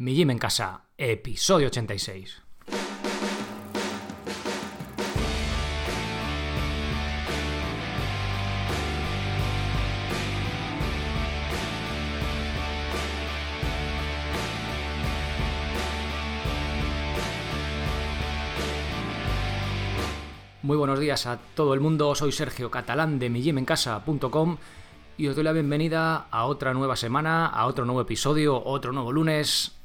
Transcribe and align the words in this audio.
Mi 0.00 0.14
Gym 0.14 0.30
en 0.30 0.38
Casa, 0.38 0.84
episodio 0.96 1.66
86. 1.66 2.40
Muy 20.62 20.78
buenos 20.78 20.98
días 20.98 21.26
a 21.26 21.36
todo 21.54 21.74
el 21.74 21.80
mundo, 21.80 22.14
soy 22.14 22.32
Sergio 22.32 22.70
Catalán 22.70 23.18
de 23.18 23.28
migymencasa.com 23.28 24.56
y 25.18 25.28
os 25.28 25.36
doy 25.36 25.44
la 25.44 25.52
bienvenida 25.52 26.26
a 26.30 26.46
otra 26.46 26.72
nueva 26.72 26.96
semana, 26.96 27.44
a 27.44 27.66
otro 27.66 27.84
nuevo 27.84 28.00
episodio, 28.00 28.64
otro 28.64 28.92
nuevo 28.92 29.12
lunes 29.12 29.76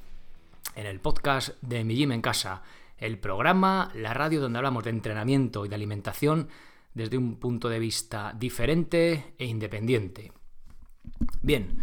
en 0.74 0.86
el 0.86 1.00
podcast 1.00 1.62
de 1.62 1.84
Mi 1.84 1.96
Gym 1.96 2.12
en 2.12 2.22
Casa, 2.22 2.64
el 2.98 3.20
programa, 3.20 3.92
la 3.94 4.14
radio 4.14 4.42
donde 4.42 4.58
hablamos 4.58 4.84
de 4.84 4.90
entrenamiento 4.90 5.66
y 5.66 5.70
de 5.70 5.76
alimentación 5.76 6.50
desde 6.94 7.18
un 7.18 7.36
punto 7.36 7.70
de 7.70 7.80
vista 7.80 8.34
diferente 8.38 9.36
e 9.38 9.46
independiente. 9.46 10.32
Bien, 11.42 11.78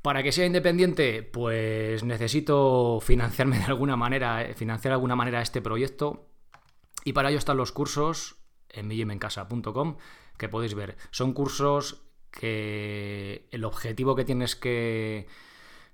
para 0.00 0.22
que 0.22 0.32
sea 0.32 0.46
independiente, 0.46 1.22
pues 1.22 2.04
necesito 2.04 3.00
financiarme 3.00 3.58
de 3.58 3.64
alguna 3.64 3.96
manera, 3.96 4.42
eh, 4.42 4.54
financiar 4.54 4.92
de 4.92 4.94
alguna 4.94 5.16
manera 5.16 5.42
este 5.42 5.60
proyecto 5.60 6.28
y 7.04 7.12
para 7.12 7.28
ello 7.28 7.38
están 7.38 7.56
los 7.56 7.72
cursos 7.72 8.36
en 8.70 8.86
millimencasa.com 8.86 9.96
que 10.36 10.48
podéis 10.48 10.74
ver. 10.74 10.96
Son 11.10 11.32
cursos 11.32 12.04
que 12.30 13.48
el 13.50 13.64
objetivo 13.64 14.14
que 14.14 14.24
tienes 14.24 14.54
que 14.54 15.26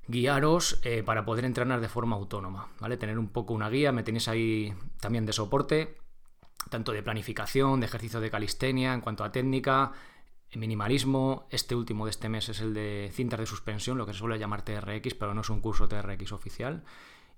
guiaros 0.08 0.80
eh, 0.82 1.02
para 1.02 1.24
poder 1.24 1.44
entrenar 1.44 1.80
de 1.80 1.88
forma 1.88 2.16
autónoma, 2.16 2.68
¿vale? 2.80 2.96
Tener 2.96 3.18
un 3.18 3.28
poco 3.28 3.54
una 3.54 3.70
guía, 3.70 3.92
me 3.92 4.02
tenéis 4.02 4.28
ahí 4.28 4.74
también 5.00 5.26
de 5.26 5.32
soporte, 5.32 5.96
tanto 6.70 6.92
de 6.92 7.02
planificación, 7.02 7.80
de 7.80 7.86
ejercicio 7.86 8.20
de 8.20 8.30
calistenia, 8.30 8.94
en 8.94 9.00
cuanto 9.00 9.24
a 9.24 9.32
técnica, 9.32 9.92
minimalismo. 10.54 11.46
Este 11.50 11.74
último 11.74 12.04
de 12.04 12.10
este 12.10 12.28
mes 12.28 12.48
es 12.48 12.60
el 12.60 12.74
de 12.74 13.10
cintas 13.12 13.40
de 13.40 13.46
suspensión, 13.46 13.98
lo 13.98 14.06
que 14.06 14.12
se 14.12 14.20
suele 14.20 14.38
llamar 14.38 14.62
TRX, 14.62 15.14
pero 15.14 15.34
no 15.34 15.40
es 15.40 15.50
un 15.50 15.60
curso 15.60 15.88
TRX 15.88 16.32
oficial. 16.32 16.84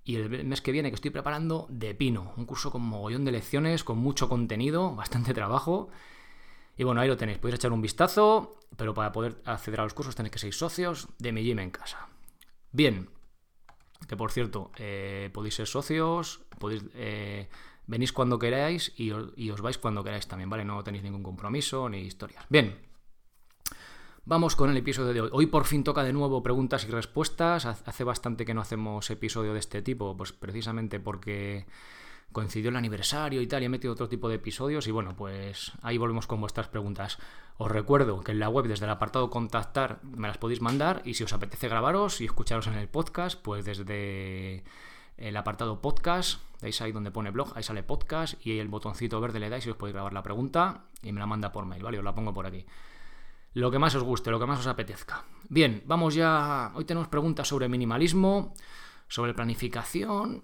Y 0.04 0.16
el 0.16 0.44
mes 0.44 0.60
que 0.60 0.72
viene 0.72 0.90
que 0.90 0.94
estoy 0.94 1.10
preparando 1.10 1.66
de 1.68 1.94
pino, 1.94 2.32
un 2.36 2.46
curso 2.46 2.70
con 2.70 2.82
mogollón 2.82 3.24
de 3.24 3.32
lecciones, 3.32 3.82
con 3.82 3.98
mucho 3.98 4.28
contenido, 4.28 4.94
bastante 4.96 5.34
trabajo. 5.34 5.88
Y 6.76 6.84
bueno, 6.84 7.00
ahí 7.00 7.08
lo 7.08 7.16
tenéis, 7.16 7.38
podéis 7.38 7.56
echar 7.56 7.72
un 7.72 7.80
vistazo, 7.80 8.58
pero 8.76 8.94
para 8.94 9.12
poder 9.12 9.40
acceder 9.44 9.80
a 9.80 9.84
los 9.84 9.94
cursos 9.94 10.14
tenéis 10.14 10.32
que 10.32 10.38
ser 10.38 10.52
socios 10.52 11.08
de 11.18 11.32
mi 11.32 11.42
gym 11.42 11.58
en 11.58 11.70
casa. 11.70 12.08
Bien, 12.76 13.08
que 14.06 14.18
por 14.18 14.30
cierto, 14.30 14.70
eh, 14.76 15.30
podéis 15.32 15.54
ser 15.54 15.66
socios, 15.66 16.42
podéis, 16.58 16.84
eh, 16.92 17.48
venís 17.86 18.12
cuando 18.12 18.38
queráis 18.38 18.92
y 18.98 19.12
os, 19.12 19.60
vais 19.62 19.78
cuando 19.78 20.04
queráis 20.04 20.28
también, 20.28 20.50
¿vale? 20.50 20.62
No 20.66 20.84
tenéis 20.84 21.02
ningún 21.02 21.22
compromiso 21.22 21.88
ni 21.88 22.00
historias. 22.00 22.44
Bien, 22.50 22.76
vamos 24.26 24.56
con 24.56 24.68
el 24.68 24.76
episodio 24.76 25.14
de 25.14 25.22
hoy. 25.22 25.30
Hoy 25.32 25.46
por 25.46 25.64
fin 25.64 25.84
toca 25.84 26.04
de 26.04 26.12
nuevo 26.12 26.42
preguntas 26.42 26.84
y 26.84 26.90
respuestas. 26.90 27.64
Hace 27.64 28.04
bastante 28.04 28.44
que 28.44 28.52
no 28.52 28.60
hacemos 28.60 29.08
episodio 29.08 29.54
de 29.54 29.60
este 29.60 29.80
tipo, 29.80 30.14
pues 30.14 30.34
precisamente 30.34 31.00
porque 31.00 31.64
coincidió 32.32 32.70
el 32.70 32.76
aniversario 32.76 33.40
y 33.40 33.46
tal, 33.46 33.62
y 33.62 33.66
he 33.66 33.68
metido 33.68 33.92
otro 33.92 34.08
tipo 34.08 34.28
de 34.28 34.36
episodios 34.36 34.86
y 34.86 34.90
bueno, 34.90 35.16
pues 35.16 35.72
ahí 35.82 35.98
volvemos 35.98 36.26
con 36.26 36.40
vuestras 36.40 36.68
preguntas. 36.68 37.18
Os 37.58 37.70
recuerdo 37.70 38.20
que 38.20 38.32
en 38.32 38.40
la 38.40 38.48
web 38.48 38.66
desde 38.66 38.84
el 38.84 38.90
apartado 38.90 39.30
contactar 39.30 40.00
me 40.02 40.28
las 40.28 40.36
podéis 40.36 40.60
mandar 40.60 41.00
y 41.04 41.14
si 41.14 41.24
os 41.24 41.32
apetece 41.32 41.68
grabaros 41.68 42.20
y 42.20 42.26
escucharos 42.26 42.66
en 42.66 42.74
el 42.74 42.88
podcast, 42.88 43.40
pues 43.40 43.64
desde 43.64 44.64
el 45.16 45.36
apartado 45.36 45.80
podcast, 45.80 46.42
dais 46.60 46.80
ahí 46.82 46.92
donde 46.92 47.10
pone 47.10 47.30
blog, 47.30 47.56
ahí 47.56 47.62
sale 47.62 47.82
podcast 47.82 48.34
y 48.44 48.58
el 48.58 48.68
botoncito 48.68 49.20
verde 49.20 49.40
le 49.40 49.48
dais 49.48 49.66
y 49.66 49.70
os 49.70 49.76
podéis 49.76 49.94
grabar 49.94 50.12
la 50.12 50.22
pregunta 50.22 50.84
y 51.02 51.12
me 51.12 51.20
la 51.20 51.26
manda 51.26 51.52
por 51.52 51.64
mail, 51.64 51.82
¿vale? 51.82 51.98
Os 51.98 52.04
la 52.04 52.14
pongo 52.14 52.34
por 52.34 52.46
aquí. 52.46 52.66
Lo 53.54 53.70
que 53.70 53.78
más 53.78 53.94
os 53.94 54.02
guste, 54.02 54.30
lo 54.30 54.38
que 54.38 54.44
más 54.44 54.58
os 54.58 54.66
apetezca. 54.66 55.24
Bien, 55.48 55.82
vamos 55.86 56.14
ya. 56.14 56.72
Hoy 56.74 56.84
tenemos 56.84 57.08
preguntas 57.08 57.48
sobre 57.48 57.70
minimalismo, 57.70 58.52
sobre 59.08 59.32
planificación 59.32 60.42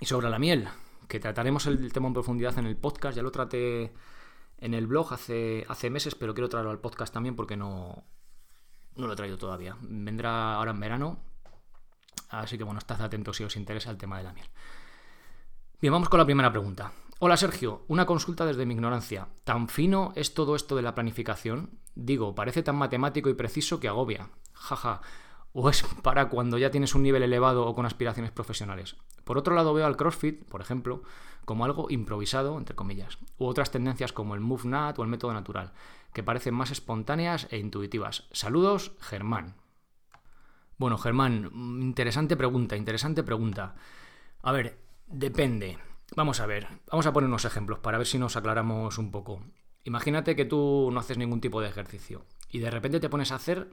y 0.00 0.06
sobre 0.06 0.28
la 0.28 0.38
miel 0.38 0.68
que 1.08 1.20
trataremos 1.20 1.66
el 1.66 1.92
tema 1.92 2.08
en 2.08 2.14
profundidad 2.14 2.58
en 2.58 2.66
el 2.66 2.76
podcast. 2.76 3.16
Ya 3.16 3.22
lo 3.22 3.30
traté 3.30 3.92
en 4.58 4.74
el 4.74 4.86
blog 4.86 5.12
hace, 5.12 5.64
hace 5.68 5.90
meses, 5.90 6.14
pero 6.14 6.34
quiero 6.34 6.48
traerlo 6.48 6.70
al 6.70 6.80
podcast 6.80 7.12
también 7.12 7.36
porque 7.36 7.56
no, 7.56 8.04
no 8.96 9.06
lo 9.06 9.12
he 9.12 9.16
traído 9.16 9.38
todavía. 9.38 9.76
Vendrá 9.80 10.54
ahora 10.54 10.70
en 10.72 10.80
verano. 10.80 11.18
Así 12.30 12.58
que 12.58 12.64
bueno, 12.64 12.78
estad 12.78 13.00
atentos 13.02 13.36
si 13.36 13.44
os 13.44 13.56
interesa 13.56 13.90
el 13.90 13.98
tema 13.98 14.18
de 14.18 14.24
la 14.24 14.32
miel. 14.32 14.48
Bien, 15.80 15.92
vamos 15.92 16.08
con 16.08 16.18
la 16.18 16.24
primera 16.24 16.50
pregunta. 16.50 16.92
Hola 17.20 17.36
Sergio, 17.36 17.84
una 17.88 18.06
consulta 18.06 18.44
desde 18.44 18.66
mi 18.66 18.74
ignorancia. 18.74 19.28
¿Tan 19.44 19.68
fino 19.68 20.12
es 20.16 20.34
todo 20.34 20.56
esto 20.56 20.74
de 20.74 20.82
la 20.82 20.94
planificación? 20.94 21.78
Digo, 21.94 22.34
parece 22.34 22.62
tan 22.62 22.76
matemático 22.76 23.28
y 23.28 23.34
preciso 23.34 23.78
que 23.78 23.88
agobia. 23.88 24.30
Jaja. 24.52 25.00
¿O 25.56 25.70
es 25.70 25.84
para 26.02 26.28
cuando 26.28 26.58
ya 26.58 26.72
tienes 26.72 26.96
un 26.96 27.04
nivel 27.04 27.22
elevado 27.22 27.64
o 27.64 27.76
con 27.76 27.86
aspiraciones 27.86 28.32
profesionales? 28.32 28.96
Por 29.22 29.38
otro 29.38 29.54
lado, 29.54 29.72
veo 29.72 29.86
al 29.86 29.96
CrossFit, 29.96 30.44
por 30.46 30.60
ejemplo, 30.60 31.04
como 31.44 31.64
algo 31.64 31.86
improvisado, 31.90 32.58
entre 32.58 32.74
comillas, 32.74 33.18
u 33.38 33.46
otras 33.46 33.70
tendencias 33.70 34.12
como 34.12 34.34
el 34.34 34.40
MoveNat 34.40 34.98
o 34.98 35.04
el 35.04 35.08
método 35.08 35.32
natural, 35.32 35.72
que 36.12 36.24
parecen 36.24 36.54
más 36.54 36.72
espontáneas 36.72 37.46
e 37.52 37.58
intuitivas. 37.58 38.26
Saludos, 38.32 38.96
Germán. 38.98 39.54
Bueno, 40.76 40.98
Germán, 40.98 41.52
interesante 41.80 42.36
pregunta, 42.36 42.76
interesante 42.76 43.22
pregunta. 43.22 43.76
A 44.42 44.50
ver, 44.50 44.80
depende. 45.06 45.78
Vamos 46.16 46.40
a 46.40 46.46
ver, 46.46 46.66
vamos 46.90 47.06
a 47.06 47.12
poner 47.12 47.28
unos 47.28 47.44
ejemplos 47.44 47.78
para 47.78 47.98
ver 47.98 48.08
si 48.08 48.18
nos 48.18 48.36
aclaramos 48.36 48.98
un 48.98 49.12
poco. 49.12 49.40
Imagínate 49.84 50.34
que 50.34 50.46
tú 50.46 50.90
no 50.92 50.98
haces 50.98 51.16
ningún 51.16 51.40
tipo 51.40 51.60
de 51.60 51.68
ejercicio 51.68 52.24
y 52.50 52.58
de 52.58 52.72
repente 52.72 52.98
te 52.98 53.08
pones 53.08 53.30
a 53.30 53.36
hacer 53.36 53.70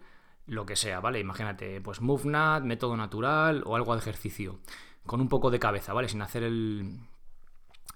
lo 0.47 0.65
que 0.65 0.75
sea, 0.75 0.99
¿vale? 0.99 1.19
Imagínate, 1.19 1.81
pues 1.81 2.01
MoveNat, 2.01 2.63
método 2.63 2.97
natural 2.97 3.63
o 3.65 3.75
algo 3.75 3.93
de 3.93 3.99
ejercicio 3.99 4.59
con 5.05 5.21
un 5.21 5.29
poco 5.29 5.51
de 5.51 5.59
cabeza, 5.59 5.93
¿vale? 5.93 6.09
Sin 6.09 6.21
hacer 6.21 6.43
el, 6.43 6.99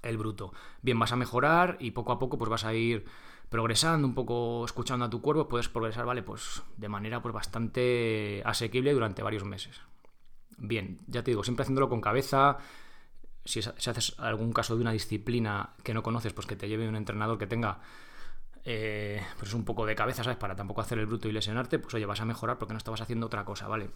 el 0.01 0.17
bruto. 0.17 0.53
Bien, 0.81 0.97
vas 0.97 1.11
a 1.11 1.15
mejorar 1.15 1.77
y 1.79 1.91
poco 1.91 2.11
a 2.11 2.19
poco 2.19 2.37
pues 2.37 2.49
vas 2.49 2.65
a 2.65 2.73
ir 2.73 3.05
progresando, 3.49 4.07
un 4.07 4.15
poco 4.15 4.65
escuchando 4.65 5.05
a 5.05 5.09
tu 5.09 5.21
cuerpo, 5.21 5.47
puedes 5.47 5.69
progresar, 5.69 6.05
¿vale? 6.05 6.23
Pues 6.23 6.63
de 6.77 6.89
manera 6.89 7.21
pues 7.21 7.33
bastante 7.33 8.41
asequible 8.45 8.93
durante 8.93 9.23
varios 9.23 9.43
meses. 9.43 9.81
Bien, 10.57 10.99
ya 11.07 11.23
te 11.23 11.31
digo, 11.31 11.43
siempre 11.43 11.63
haciéndolo 11.63 11.89
con 11.89 12.01
cabeza. 12.01 12.57
Si, 13.43 13.59
haces 13.59 14.15
algún 14.17 14.53
caso 14.53 14.75
de 14.75 14.81
una 14.81 14.91
disciplina 14.91 15.75
que 15.83 15.93
no 15.93 16.01
conoces, 16.01 16.33
pues 16.33 16.47
que 16.47 16.55
te 16.55 16.67
lleve 16.67 16.87
un 16.87 16.95
entrenador 16.95 17.37
que 17.37 17.45
tenga 17.45 17.79
eh, 18.65 19.21
pues 19.37 19.53
un 19.53 19.63
poco 19.63 19.85
de 19.85 19.95
cabeza, 19.95 20.23
¿sabes? 20.23 20.37
Para 20.37 20.55
tampoco 20.55 20.81
hacer 20.81 20.97
el 20.97 21.05
bruto 21.05 21.29
y 21.29 21.31
lesionarte, 21.31 21.77
pues 21.77 21.93
oye, 21.93 22.07
vas 22.07 22.19
a 22.19 22.25
mejorar 22.25 22.57
porque 22.57 22.73
no 22.73 22.79
estabas 22.79 23.01
haciendo 23.01 23.27
otra 23.27 23.45
cosa, 23.45 23.67
¿vale? 23.67 23.91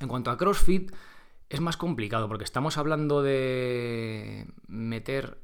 En 0.00 0.08
cuanto 0.08 0.32
a 0.32 0.36
CrossFit, 0.36 0.92
es 1.48 1.60
más 1.60 1.76
complicado 1.76 2.26
porque 2.26 2.44
estamos 2.44 2.78
hablando 2.78 3.22
de 3.22 4.48
meter 4.66 5.38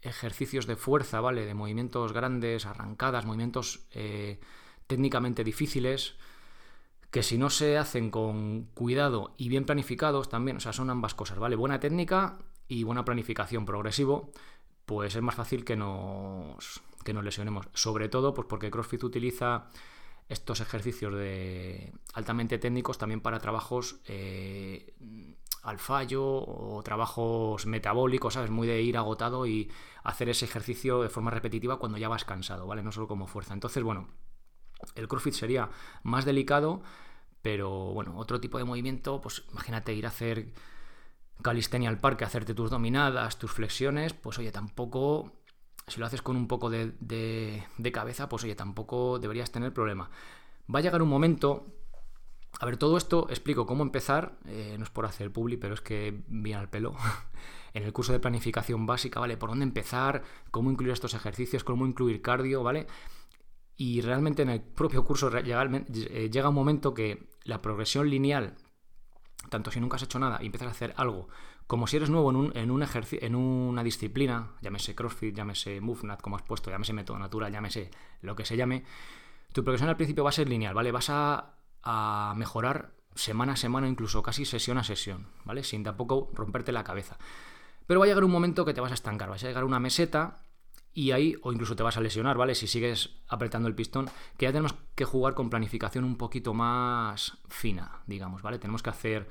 ejercicios 0.00 0.66
de 0.66 0.76
fuerza, 0.76 1.20
¿vale? 1.20 1.44
De 1.44 1.54
movimientos 1.54 2.14
grandes, 2.14 2.64
arrancadas, 2.64 3.26
movimientos 3.26 3.86
eh, 3.92 4.40
técnicamente 4.86 5.44
difíciles, 5.44 6.16
que 7.10 7.22
si 7.22 7.36
no 7.36 7.50
se 7.50 7.76
hacen 7.76 8.10
con 8.10 8.64
cuidado 8.74 9.34
y 9.36 9.50
bien 9.50 9.66
planificados 9.66 10.30
también, 10.30 10.56
o 10.56 10.60
sea, 10.60 10.72
son 10.72 10.88
ambas 10.88 11.14
cosas, 11.14 11.38
¿vale? 11.38 11.54
Buena 11.54 11.80
técnica 11.80 12.38
y 12.66 12.82
buena 12.82 13.04
planificación 13.04 13.66
progresivo, 13.66 14.32
pues 14.86 15.14
es 15.14 15.22
más 15.22 15.34
fácil 15.34 15.64
que 15.64 15.76
nos, 15.76 16.82
que 17.04 17.12
nos 17.12 17.24
lesionemos. 17.24 17.68
Sobre 17.72 18.08
todo, 18.08 18.34
pues 18.34 18.46
porque 18.48 18.70
CrossFit 18.70 19.04
utiliza 19.04 19.68
estos 20.28 20.60
ejercicios 20.60 21.14
de 21.14 21.92
altamente 22.14 22.58
técnicos 22.58 22.98
también 22.98 23.20
para 23.20 23.38
trabajos 23.40 24.00
eh, 24.06 24.94
al 25.62 25.78
fallo 25.78 26.24
o 26.24 26.82
trabajos 26.82 27.66
metabólicos, 27.66 28.34
¿sabes? 28.34 28.50
Muy 28.50 28.66
de 28.66 28.82
ir 28.82 28.96
agotado 28.96 29.46
y 29.46 29.70
hacer 30.02 30.28
ese 30.28 30.44
ejercicio 30.44 31.02
de 31.02 31.08
forma 31.08 31.30
repetitiva 31.30 31.78
cuando 31.78 31.98
ya 31.98 32.08
vas 32.08 32.24
cansado, 32.24 32.66
¿vale? 32.66 32.82
No 32.82 32.92
solo 32.92 33.08
como 33.08 33.26
fuerza. 33.26 33.54
Entonces, 33.54 33.82
bueno, 33.82 34.08
el 34.94 35.08
CrossFit 35.08 35.34
sería 35.34 35.70
más 36.02 36.24
delicado, 36.24 36.82
pero 37.42 37.70
bueno, 37.92 38.16
otro 38.16 38.40
tipo 38.40 38.58
de 38.58 38.64
movimiento, 38.64 39.20
pues 39.20 39.44
imagínate 39.50 39.94
ir 39.94 40.06
a 40.06 40.10
hacer 40.10 40.52
calistenia 41.42 41.88
al 41.88 41.98
parque, 41.98 42.24
hacerte 42.24 42.54
tus 42.54 42.70
dominadas, 42.70 43.38
tus 43.38 43.52
flexiones, 43.52 44.14
pues 44.14 44.38
oye, 44.38 44.52
tampoco 44.52 45.32
si 45.86 46.00
lo 46.00 46.06
haces 46.06 46.22
con 46.22 46.36
un 46.36 46.48
poco 46.48 46.70
de, 46.70 46.92
de, 46.98 47.92
cabeza, 47.92 48.28
pues 48.28 48.44
oye, 48.44 48.54
tampoco 48.54 49.18
deberías 49.18 49.52
tener 49.52 49.72
problema. 49.72 50.10
Va 50.74 50.78
a 50.78 50.82
llegar 50.82 51.02
un 51.02 51.10
momento 51.10 51.66
a 52.60 52.66
ver, 52.66 52.76
todo 52.76 52.96
esto 52.96 53.26
explico 53.30 53.66
cómo 53.66 53.82
empezar, 53.82 54.38
eh, 54.46 54.76
no 54.78 54.84
es 54.84 54.90
por 54.90 55.06
hacer 55.06 55.32
publi, 55.32 55.56
pero 55.56 55.74
es 55.74 55.80
que 55.80 56.22
viene 56.28 56.60
al 56.60 56.70
pelo. 56.70 56.94
en 57.74 57.82
el 57.82 57.92
curso 57.92 58.12
de 58.12 58.20
planificación 58.20 58.86
básica, 58.86 59.18
¿vale? 59.18 59.36
Por 59.36 59.50
dónde 59.50 59.64
empezar, 59.64 60.22
cómo 60.52 60.70
incluir 60.70 60.92
estos 60.92 61.14
ejercicios, 61.14 61.64
cómo 61.64 61.84
incluir 61.84 62.22
cardio, 62.22 62.62
¿vale? 62.62 62.86
Y 63.76 64.00
realmente 64.00 64.42
en 64.42 64.50
el 64.50 64.60
propio 64.60 65.04
curso 65.04 65.36
eh, 65.36 66.30
llega 66.30 66.48
un 66.48 66.54
momento 66.54 66.94
que 66.94 67.28
la 67.42 67.60
progresión 67.60 68.08
lineal 68.08 68.54
tanto 69.48 69.70
si 69.70 69.80
nunca 69.80 69.96
has 69.96 70.02
hecho 70.02 70.18
nada 70.18 70.38
y 70.40 70.46
empiezas 70.46 70.68
a 70.68 70.70
hacer 70.72 70.94
algo, 70.96 71.28
como 71.66 71.86
si 71.86 71.96
eres 71.96 72.10
nuevo 72.10 72.30
en, 72.30 72.36
un, 72.36 72.56
en, 72.56 72.70
un 72.70 72.84
en 72.84 73.34
una 73.34 73.82
disciplina, 73.82 74.50
llámese 74.60 74.94
CrossFit, 74.94 75.34
llámese 75.34 75.80
MoveNat, 75.80 76.20
como 76.20 76.36
has 76.36 76.42
puesto, 76.42 76.70
llámese 76.70 76.92
método 76.92 77.18
natural, 77.18 77.52
llámese 77.52 77.90
lo 78.20 78.36
que 78.36 78.44
se 78.44 78.56
llame, 78.56 78.84
tu 79.52 79.64
progresión 79.64 79.88
al 79.88 79.96
principio 79.96 80.24
va 80.24 80.30
a 80.30 80.32
ser 80.32 80.48
lineal, 80.48 80.74
¿vale? 80.74 80.92
Vas 80.92 81.10
a, 81.10 81.54
a 81.82 82.34
mejorar 82.36 82.92
semana 83.14 83.52
a 83.52 83.56
semana, 83.56 83.88
incluso 83.88 84.22
casi 84.22 84.44
sesión 84.44 84.78
a 84.78 84.84
sesión, 84.84 85.28
¿vale? 85.44 85.64
Sin 85.64 85.84
tampoco 85.84 86.30
romperte 86.34 86.72
la 86.72 86.84
cabeza. 86.84 87.16
Pero 87.86 88.00
va 88.00 88.06
a 88.06 88.08
llegar 88.08 88.24
un 88.24 88.30
momento 88.30 88.64
que 88.64 88.74
te 88.74 88.80
vas 88.80 88.90
a 88.90 88.94
estancar, 88.94 89.28
vas 89.28 89.44
a 89.44 89.46
llegar 89.46 89.62
a 89.62 89.66
una 89.66 89.80
meseta 89.80 90.43
y 90.94 91.10
ahí, 91.10 91.36
o 91.42 91.52
incluso 91.52 91.74
te 91.74 91.82
vas 91.82 91.96
a 91.96 92.00
lesionar, 92.00 92.36
¿vale? 92.36 92.54
Si 92.54 92.68
sigues 92.68 93.10
apretando 93.28 93.68
el 93.68 93.74
pistón, 93.74 94.08
que 94.38 94.46
ya 94.46 94.52
tenemos 94.52 94.76
que 94.94 95.04
jugar 95.04 95.34
con 95.34 95.50
planificación 95.50 96.04
un 96.04 96.16
poquito 96.16 96.54
más 96.54 97.36
fina, 97.48 98.02
digamos, 98.06 98.42
¿vale? 98.42 98.60
Tenemos 98.60 98.82
que 98.82 98.90
hacer 98.90 99.28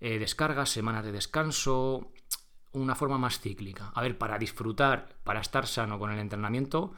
eh, 0.00 0.18
descargas, 0.18 0.68
semanas 0.68 1.04
de 1.04 1.12
descanso, 1.12 2.12
una 2.72 2.96
forma 2.96 3.18
más 3.18 3.38
cíclica. 3.38 3.92
A 3.94 4.02
ver, 4.02 4.18
para 4.18 4.36
disfrutar, 4.36 5.16
para 5.22 5.40
estar 5.40 5.68
sano 5.68 5.98
con 6.00 6.10
el 6.10 6.18
entrenamiento, 6.18 6.92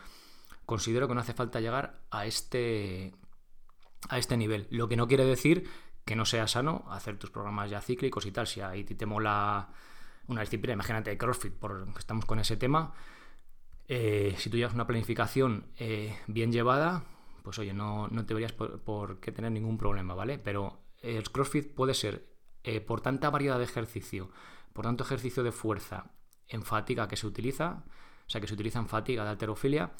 considero 0.65 1.07
que 1.07 1.15
no 1.15 1.21
hace 1.21 1.35
falta 1.35 1.61
llegar 1.61 2.01
a 2.11 2.25
este, 2.25 3.15
a 4.09 4.19
este 4.19 4.39
nivel. 4.39 4.67
Lo 4.71 4.89
que 4.89 4.97
no 4.97 5.07
quiere 5.07 5.27
decir 5.27 5.69
que 6.07 6.17
no 6.17 6.25
sea 6.25 6.49
sano 6.49 6.87
hacer 6.89 7.19
tus 7.19 7.31
programas 7.31 7.69
ya 7.69 7.83
cíclicos 7.83 8.25
y 8.25 8.33
tal. 8.33 8.47
Si 8.47 8.63
ahí 8.63 8.85
te 8.85 9.05
mola 9.05 9.69
una 10.29 10.41
disciplina, 10.41 10.73
imagínate 10.73 11.19
CrossFit, 11.19 11.53
porque 11.53 11.99
estamos 11.99 12.25
con 12.25 12.39
ese 12.39 12.57
tema. 12.57 12.95
Eh, 13.88 14.35
si 14.37 14.50
tú 14.50 14.58
llevas 14.58 14.75
una 14.75 14.87
planificación 14.87 15.64
eh, 15.79 16.14
bien 16.26 16.52
llevada, 16.52 17.05
pues 17.43 17.58
oye, 17.58 17.73
no, 17.73 18.06
no 18.08 18.23
deberías 18.25 18.52
por, 18.52 19.19
qué 19.20 19.32
tener 19.32 19.50
ningún 19.50 19.79
problema, 19.79 20.14
¿vale? 20.14 20.38
Pero 20.38 20.82
el 21.00 21.31
CrossFit 21.31 21.75
puede 21.75 21.94
ser, 21.94 22.29
eh, 22.64 22.82
por 22.82 23.00
tanta 23.00 23.31
variedad 23.31 23.56
de 23.56 23.64
ejercicio, 23.64 24.31
por 24.75 24.85
tanto 24.85 25.05
ejercicio 25.05 25.43
de 25.43 25.52
fuerza 25.52 26.12
en 26.49 26.62
fatiga 26.62 27.08
que 27.08 27.17
se 27.17 27.26
utiliza, 27.26 27.85
o 28.26 28.31
sea, 28.31 28.43
que 28.43 28.46
se 28.46 28.55
utiliza 28.55 28.79
en 28.79 28.88
fatiga 28.88 29.25
de 29.25 29.31
alterofilia, 29.31 29.93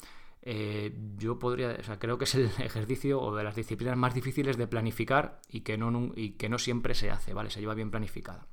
yo 1.17 1.37
podría, 1.37 1.75
o 1.79 1.83
sea, 1.83 1.99
creo 1.99 2.17
que 2.17 2.23
es 2.23 2.35
el 2.35 2.45
ejercicio 2.59 3.19
o 3.19 3.35
de 3.35 3.43
las 3.43 3.55
disciplinas 3.55 3.97
más 3.97 4.13
difíciles 4.13 4.55
de 4.55 4.67
planificar 4.67 5.41
y 5.49 5.61
que 5.61 5.77
no, 5.77 6.11
y 6.15 6.31
que 6.33 6.47
no 6.47 6.59
siempre 6.59 6.93
se 6.93 7.09
hace, 7.09 7.33
¿vale? 7.33 7.49
Se 7.49 7.59
lleva 7.59 7.73
bien 7.73 7.91
planificada 7.91 8.47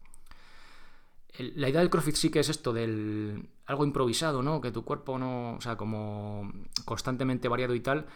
la 1.38 1.68
idea 1.68 1.80
del 1.80 1.90
CrossFit 1.90 2.14
sí 2.14 2.30
que 2.30 2.40
es 2.40 2.48
esto, 2.48 2.72
del 2.72 3.50
algo 3.66 3.84
improvisado, 3.84 4.42
¿no? 4.42 4.60
Que 4.60 4.70
tu 4.70 4.84
cuerpo 4.84 5.18
no, 5.18 5.54
o 5.56 5.60
sea, 5.60 5.76
como 5.76 6.50
constantemente 6.84 7.48
variado 7.48 7.74
y 7.74 7.80
tal, 7.80 8.06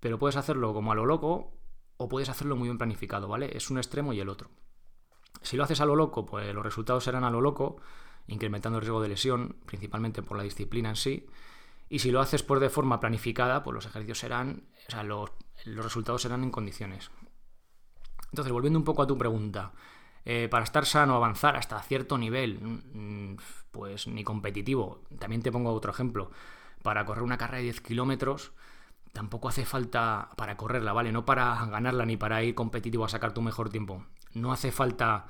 pero 0.00 0.18
puedes 0.18 0.36
hacerlo 0.36 0.72
como 0.74 0.92
a 0.92 0.94
lo 0.94 1.06
loco 1.06 1.58
o 1.96 2.08
puedes 2.08 2.28
hacerlo 2.28 2.56
muy 2.56 2.68
bien 2.68 2.78
planificado, 2.78 3.28
¿vale? 3.28 3.56
Es 3.56 3.70
un 3.70 3.78
extremo 3.78 4.12
y 4.12 4.20
el 4.20 4.28
otro. 4.28 4.50
Si 5.40 5.56
lo 5.56 5.64
haces 5.64 5.80
a 5.80 5.86
lo 5.86 5.96
loco, 5.96 6.26
pues 6.26 6.54
los 6.54 6.64
resultados 6.64 7.04
serán 7.04 7.24
a 7.24 7.30
lo 7.30 7.40
loco, 7.40 7.76
incrementando 8.26 8.78
el 8.78 8.82
riesgo 8.82 9.02
de 9.02 9.08
lesión, 9.08 9.56
principalmente 9.66 10.22
por 10.22 10.36
la 10.36 10.42
disciplina 10.42 10.90
en 10.90 10.96
sí. 10.96 11.26
Y 11.88 11.98
si 11.98 12.10
lo 12.10 12.20
haces 12.20 12.42
por 12.42 12.60
de 12.60 12.70
forma 12.70 13.00
planificada, 13.00 13.62
pues 13.62 13.74
los 13.74 13.86
ejercicios 13.86 14.18
serán, 14.18 14.68
o 14.88 14.90
sea, 14.90 15.02
los, 15.02 15.30
los 15.64 15.84
resultados 15.84 16.22
serán 16.22 16.42
en 16.42 16.50
condiciones. 16.50 17.10
Entonces, 18.30 18.52
volviendo 18.52 18.78
un 18.78 18.84
poco 18.84 19.02
a 19.02 19.06
tu 19.06 19.18
pregunta, 19.18 19.72
eh, 20.24 20.48
para 20.50 20.64
estar 20.64 20.86
sano, 20.86 21.16
avanzar 21.16 21.56
hasta 21.56 21.80
cierto 21.82 22.18
nivel, 22.18 22.60
mm, 22.60 23.36
pues 23.70 24.06
ni 24.06 24.24
competitivo. 24.24 25.02
También 25.18 25.42
te 25.42 25.52
pongo 25.52 25.72
otro 25.72 25.92
ejemplo. 25.92 26.30
Para 26.82 27.04
correr 27.04 27.22
una 27.22 27.38
carrera 27.38 27.58
de 27.58 27.64
10 27.64 27.80
kilómetros, 27.80 28.52
tampoco 29.12 29.48
hace 29.48 29.64
falta 29.64 30.30
para 30.36 30.56
correrla, 30.56 30.92
¿vale? 30.92 31.12
No 31.12 31.24
para 31.24 31.64
ganarla 31.66 32.06
ni 32.06 32.16
para 32.16 32.42
ir 32.42 32.54
competitivo 32.54 33.04
a 33.04 33.08
sacar 33.08 33.34
tu 33.34 33.42
mejor 33.42 33.68
tiempo. 33.70 34.04
No 34.34 34.52
hace 34.52 34.72
falta 34.72 35.26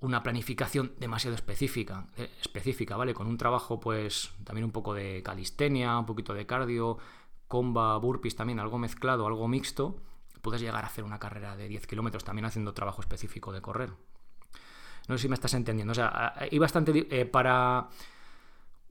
una 0.00 0.22
planificación 0.22 0.92
demasiado 0.98 1.34
específica, 1.34 2.06
eh, 2.16 2.30
específica, 2.40 2.96
¿vale? 2.96 3.14
Con 3.14 3.26
un 3.26 3.36
trabajo, 3.36 3.80
pues, 3.80 4.30
también 4.44 4.64
un 4.64 4.70
poco 4.70 4.94
de 4.94 5.22
calistenia, 5.24 5.98
un 5.98 6.06
poquito 6.06 6.34
de 6.34 6.46
cardio, 6.46 6.98
comba, 7.48 7.96
burpees 7.98 8.36
también, 8.36 8.60
algo 8.60 8.78
mezclado, 8.78 9.26
algo 9.26 9.48
mixto, 9.48 9.96
puedes 10.40 10.60
llegar 10.60 10.84
a 10.84 10.86
hacer 10.86 11.04
una 11.04 11.18
carrera 11.18 11.56
de 11.56 11.68
10 11.68 11.86
kilómetros 11.86 12.24
también 12.24 12.44
haciendo 12.44 12.74
trabajo 12.74 13.00
específico 13.00 13.52
de 13.52 13.60
correr. 13.60 13.92
No 15.08 15.16
sé 15.16 15.22
si 15.22 15.28
me 15.28 15.34
estás 15.34 15.54
entendiendo. 15.54 15.92
O 15.92 15.94
sea, 15.94 16.34
hay 16.36 16.58
bastante... 16.58 17.06
Eh, 17.10 17.24
para 17.24 17.88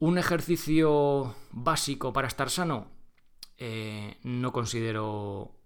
un 0.00 0.18
ejercicio 0.18 1.34
básico 1.50 2.12
para 2.12 2.28
estar 2.28 2.50
sano, 2.50 2.88
eh, 3.56 4.18
no 4.22 4.52
considero 4.52 5.56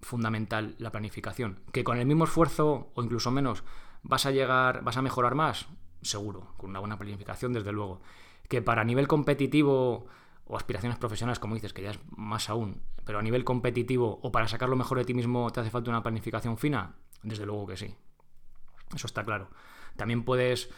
fundamental 0.00 0.74
la 0.78 0.90
planificación. 0.90 1.60
Que 1.72 1.84
con 1.84 1.98
el 1.98 2.06
mismo 2.06 2.24
esfuerzo 2.24 2.90
o 2.94 3.02
incluso 3.02 3.30
menos 3.30 3.64
vas 4.02 4.26
a 4.26 4.30
llegar, 4.30 4.82
vas 4.82 4.96
a 4.96 5.02
mejorar 5.02 5.34
más, 5.34 5.66
seguro, 6.02 6.54
con 6.56 6.70
una 6.70 6.80
buena 6.80 6.98
planificación, 6.98 7.52
desde 7.52 7.72
luego. 7.72 8.00
Que 8.48 8.62
para 8.62 8.84
nivel 8.84 9.08
competitivo 9.08 10.06
o 10.46 10.56
aspiraciones 10.56 10.98
profesionales, 10.98 11.38
como 11.38 11.54
dices, 11.54 11.72
que 11.72 11.82
ya 11.82 11.90
es 11.90 11.98
más 12.10 12.48
aún, 12.48 12.82
pero 13.04 13.18
a 13.18 13.22
nivel 13.22 13.44
competitivo 13.44 14.20
o 14.22 14.30
para 14.30 14.46
sacar 14.48 14.68
lo 14.68 14.76
mejor 14.76 14.98
de 14.98 15.04
ti 15.04 15.14
mismo 15.14 15.50
te 15.50 15.60
hace 15.60 15.70
falta 15.70 15.90
una 15.90 16.02
planificación 16.02 16.56
fina, 16.56 16.94
desde 17.22 17.46
luego 17.46 17.66
que 17.66 17.76
sí. 17.76 17.94
Eso 18.94 19.06
está 19.06 19.24
claro. 19.24 19.50
También 19.96 20.24
puedes, 20.24 20.70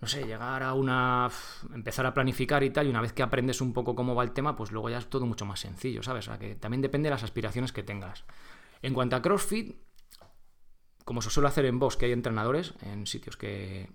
no 0.00 0.08
sé, 0.08 0.24
llegar 0.24 0.62
a 0.62 0.74
una. 0.74 1.28
empezar 1.74 2.06
a 2.06 2.14
planificar 2.14 2.62
y 2.62 2.70
tal, 2.70 2.86
y 2.86 2.90
una 2.90 3.00
vez 3.00 3.12
que 3.12 3.22
aprendes 3.22 3.60
un 3.60 3.72
poco 3.72 3.94
cómo 3.94 4.14
va 4.14 4.22
el 4.22 4.32
tema, 4.32 4.56
pues 4.56 4.72
luego 4.72 4.90
ya 4.90 4.98
es 4.98 5.08
todo 5.08 5.26
mucho 5.26 5.44
más 5.44 5.60
sencillo, 5.60 6.02
¿sabes? 6.02 6.28
O 6.28 6.30
sea, 6.30 6.38
que 6.38 6.54
también 6.54 6.82
depende 6.82 7.08
de 7.08 7.14
las 7.14 7.22
aspiraciones 7.22 7.72
que 7.72 7.82
tengas. 7.82 8.24
En 8.82 8.94
cuanto 8.94 9.16
a 9.16 9.22
CrossFit, 9.22 9.76
como 11.04 11.22
se 11.22 11.30
suele 11.30 11.48
hacer 11.48 11.66
en 11.66 11.78
Vox, 11.78 11.96
que 11.96 12.06
hay 12.06 12.12
entrenadores 12.12 12.74
en 12.82 13.06
sitios 13.06 13.36
que. 13.36 13.88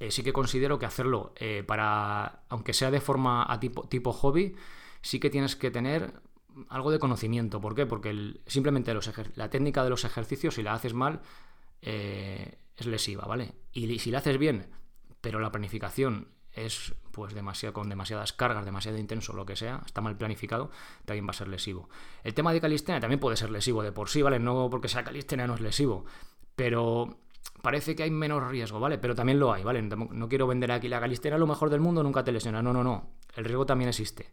Eh, 0.00 0.10
sí 0.10 0.24
que 0.24 0.32
considero 0.32 0.78
que 0.78 0.86
hacerlo 0.86 1.32
eh, 1.36 1.64
para. 1.66 2.44
aunque 2.48 2.72
sea 2.72 2.90
de 2.90 3.00
forma 3.00 3.50
a 3.50 3.60
tipo, 3.60 3.88
tipo 3.88 4.12
hobby, 4.12 4.56
sí 5.02 5.20
que 5.20 5.30
tienes 5.30 5.56
que 5.56 5.70
tener 5.70 6.12
algo 6.68 6.90
de 6.90 6.98
conocimiento. 6.98 7.60
¿Por 7.60 7.74
qué? 7.74 7.86
Porque 7.86 8.40
simplemente 8.46 8.94
los 8.94 9.10
la 9.36 9.50
técnica 9.50 9.84
de 9.84 9.90
los 9.90 10.04
ejercicios, 10.04 10.54
si 10.54 10.62
la 10.62 10.74
haces 10.74 10.94
mal, 10.94 11.20
eh, 11.84 12.58
es 12.76 12.86
lesiva, 12.86 13.26
¿vale? 13.26 13.52
Y 13.72 13.98
si 13.98 14.10
la 14.10 14.18
haces 14.18 14.38
bien, 14.38 14.70
pero 15.20 15.38
la 15.38 15.52
planificación 15.52 16.28
es 16.52 16.94
pues 17.10 17.34
demasiado, 17.34 17.72
con 17.72 17.88
demasiadas 17.88 18.32
cargas, 18.32 18.64
demasiado 18.64 18.98
intenso, 18.98 19.32
lo 19.32 19.46
que 19.46 19.56
sea, 19.56 19.82
está 19.86 20.00
mal 20.00 20.16
planificado, 20.16 20.70
también 21.04 21.26
va 21.26 21.30
a 21.30 21.34
ser 21.34 21.48
lesivo. 21.48 21.88
El 22.22 22.34
tema 22.34 22.52
de 22.52 22.60
calistenia 22.60 23.00
también 23.00 23.20
puede 23.20 23.36
ser 23.36 23.50
lesivo 23.50 23.82
de 23.82 23.92
por 23.92 24.08
sí, 24.08 24.22
¿vale? 24.22 24.38
No 24.38 24.68
porque 24.70 24.88
sea 24.88 25.04
calistenia 25.04 25.46
no 25.46 25.54
es 25.54 25.60
lesivo, 25.60 26.04
pero 26.56 27.18
parece 27.62 27.94
que 27.94 28.02
hay 28.02 28.10
menos 28.10 28.48
riesgo, 28.48 28.80
¿vale? 28.80 28.98
Pero 28.98 29.14
también 29.14 29.38
lo 29.38 29.52
hay, 29.52 29.62
¿vale? 29.62 29.82
No 29.82 30.28
quiero 30.28 30.46
vender 30.46 30.72
aquí 30.72 30.88
la 30.88 31.00
calistenia, 31.00 31.38
lo 31.38 31.46
mejor 31.46 31.70
del 31.70 31.80
mundo 31.80 32.02
nunca 32.02 32.24
te 32.24 32.32
lesiona, 32.32 32.62
no, 32.62 32.72
no, 32.72 32.82
no, 32.82 33.10
el 33.34 33.44
riesgo 33.44 33.66
también 33.66 33.88
existe. 33.88 34.30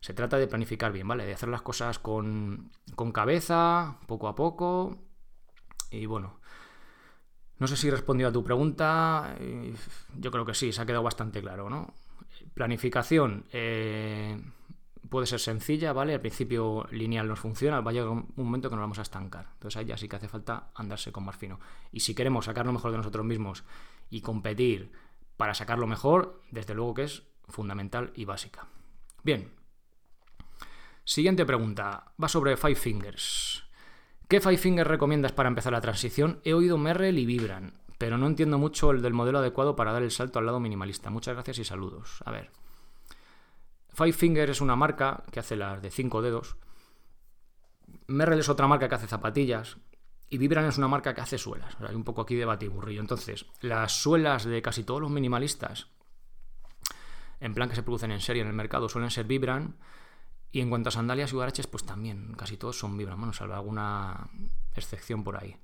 Se 0.00 0.14
trata 0.14 0.38
de 0.38 0.46
planificar 0.46 0.92
bien, 0.92 1.06
¿vale? 1.06 1.26
De 1.26 1.34
hacer 1.34 1.48
las 1.48 1.62
cosas 1.62 1.98
con, 1.98 2.70
con 2.94 3.12
cabeza, 3.12 3.98
poco 4.06 4.28
a 4.28 4.34
poco, 4.34 4.96
y 5.90 6.06
bueno, 6.06 6.40
no 7.58 7.66
sé 7.66 7.76
si 7.76 7.88
he 7.88 7.90
respondido 7.90 8.28
a 8.28 8.32
tu 8.32 8.44
pregunta. 8.44 9.36
Eh, 9.40 9.74
yo 10.16 10.30
creo 10.30 10.44
que 10.44 10.54
sí, 10.54 10.72
se 10.72 10.80
ha 10.80 10.86
quedado 10.86 11.02
bastante 11.02 11.40
claro, 11.40 11.68
¿no? 11.68 11.94
Planificación 12.54 13.44
eh, 13.52 14.40
puede 15.08 15.26
ser 15.26 15.40
sencilla, 15.40 15.92
¿vale? 15.92 16.14
Al 16.14 16.20
principio 16.20 16.86
lineal 16.90 17.26
nos 17.26 17.40
funciona, 17.40 17.80
va 17.80 17.90
a 17.90 17.94
llegar 17.94 18.08
un 18.10 18.32
momento 18.36 18.68
que 18.68 18.76
nos 18.76 18.82
vamos 18.82 18.98
a 18.98 19.02
estancar. 19.02 19.48
Entonces 19.54 19.76
ahí 19.76 19.86
ya 19.86 19.96
sí 19.96 20.08
que 20.08 20.16
hace 20.16 20.28
falta 20.28 20.70
andarse 20.74 21.12
con 21.12 21.24
más 21.24 21.36
fino. 21.36 21.58
Y 21.92 22.00
si 22.00 22.14
queremos 22.14 22.44
sacar 22.44 22.66
lo 22.66 22.72
mejor 22.72 22.92
de 22.92 22.98
nosotros 22.98 23.24
mismos 23.24 23.64
y 24.10 24.20
competir 24.20 24.92
para 25.36 25.54
sacar 25.54 25.78
lo 25.78 25.86
mejor, 25.86 26.42
desde 26.50 26.74
luego 26.74 26.94
que 26.94 27.04
es 27.04 27.22
fundamental 27.48 28.12
y 28.14 28.24
básica. 28.24 28.66
Bien. 29.22 29.52
Siguiente 31.04 31.46
pregunta. 31.46 32.12
Va 32.22 32.28
sobre 32.28 32.56
Five 32.56 32.76
Fingers. 32.76 33.67
¿Qué 34.28 34.42
Five 34.42 34.58
Fingers 34.58 34.86
recomiendas 34.86 35.32
para 35.32 35.48
empezar 35.48 35.72
la 35.72 35.80
transición? 35.80 36.40
He 36.44 36.52
oído 36.52 36.76
Merrell 36.76 37.18
y 37.18 37.24
Vibran, 37.24 37.72
pero 37.96 38.18
no 38.18 38.26
entiendo 38.26 38.58
mucho 38.58 38.90
el 38.90 39.00
del 39.00 39.14
modelo 39.14 39.38
adecuado 39.38 39.74
para 39.74 39.90
dar 39.92 40.02
el 40.02 40.10
salto 40.10 40.38
al 40.38 40.44
lado 40.44 40.60
minimalista. 40.60 41.08
Muchas 41.08 41.32
gracias 41.32 41.58
y 41.60 41.64
saludos. 41.64 42.20
A 42.26 42.30
ver. 42.30 42.50
Five 43.94 44.12
Fingers 44.12 44.50
es 44.50 44.60
una 44.60 44.76
marca 44.76 45.24
que 45.32 45.40
hace 45.40 45.56
las 45.56 45.80
de 45.80 45.90
cinco 45.90 46.20
dedos. 46.20 46.56
Merrell 48.06 48.40
es 48.40 48.50
otra 48.50 48.66
marca 48.66 48.86
que 48.86 48.96
hace 48.96 49.06
zapatillas. 49.06 49.78
Y 50.28 50.36
Vibran 50.36 50.66
es 50.66 50.76
una 50.76 50.88
marca 50.88 51.14
que 51.14 51.22
hace 51.22 51.38
suelas. 51.38 51.74
hay 51.80 51.94
un 51.94 52.04
poco 52.04 52.20
aquí 52.20 52.34
de 52.34 52.44
batiburrillo. 52.44 53.00
Entonces, 53.00 53.46
las 53.62 53.92
suelas 53.92 54.44
de 54.44 54.60
casi 54.60 54.84
todos 54.84 55.00
los 55.00 55.10
minimalistas, 55.10 55.88
en 57.40 57.54
plan 57.54 57.70
que 57.70 57.76
se 57.76 57.82
producen 57.82 58.10
en 58.10 58.20
serie 58.20 58.42
en 58.42 58.48
el 58.48 58.54
mercado, 58.54 58.90
suelen 58.90 59.10
ser 59.10 59.24
Vibran. 59.24 59.78
Y 60.50 60.60
en 60.60 60.70
cuanto 60.70 60.88
a 60.88 60.92
sandalias 60.92 61.32
y 61.32 61.36
huaraches, 61.36 61.66
pues 61.66 61.84
también, 61.84 62.32
casi 62.34 62.56
todos 62.56 62.78
son 62.78 62.96
Vibram, 62.96 63.18
bueno, 63.18 63.32
salvo 63.32 63.54
alguna 63.54 64.28
excepción 64.74 65.24
por 65.24 65.36
ahí. 65.36 65.56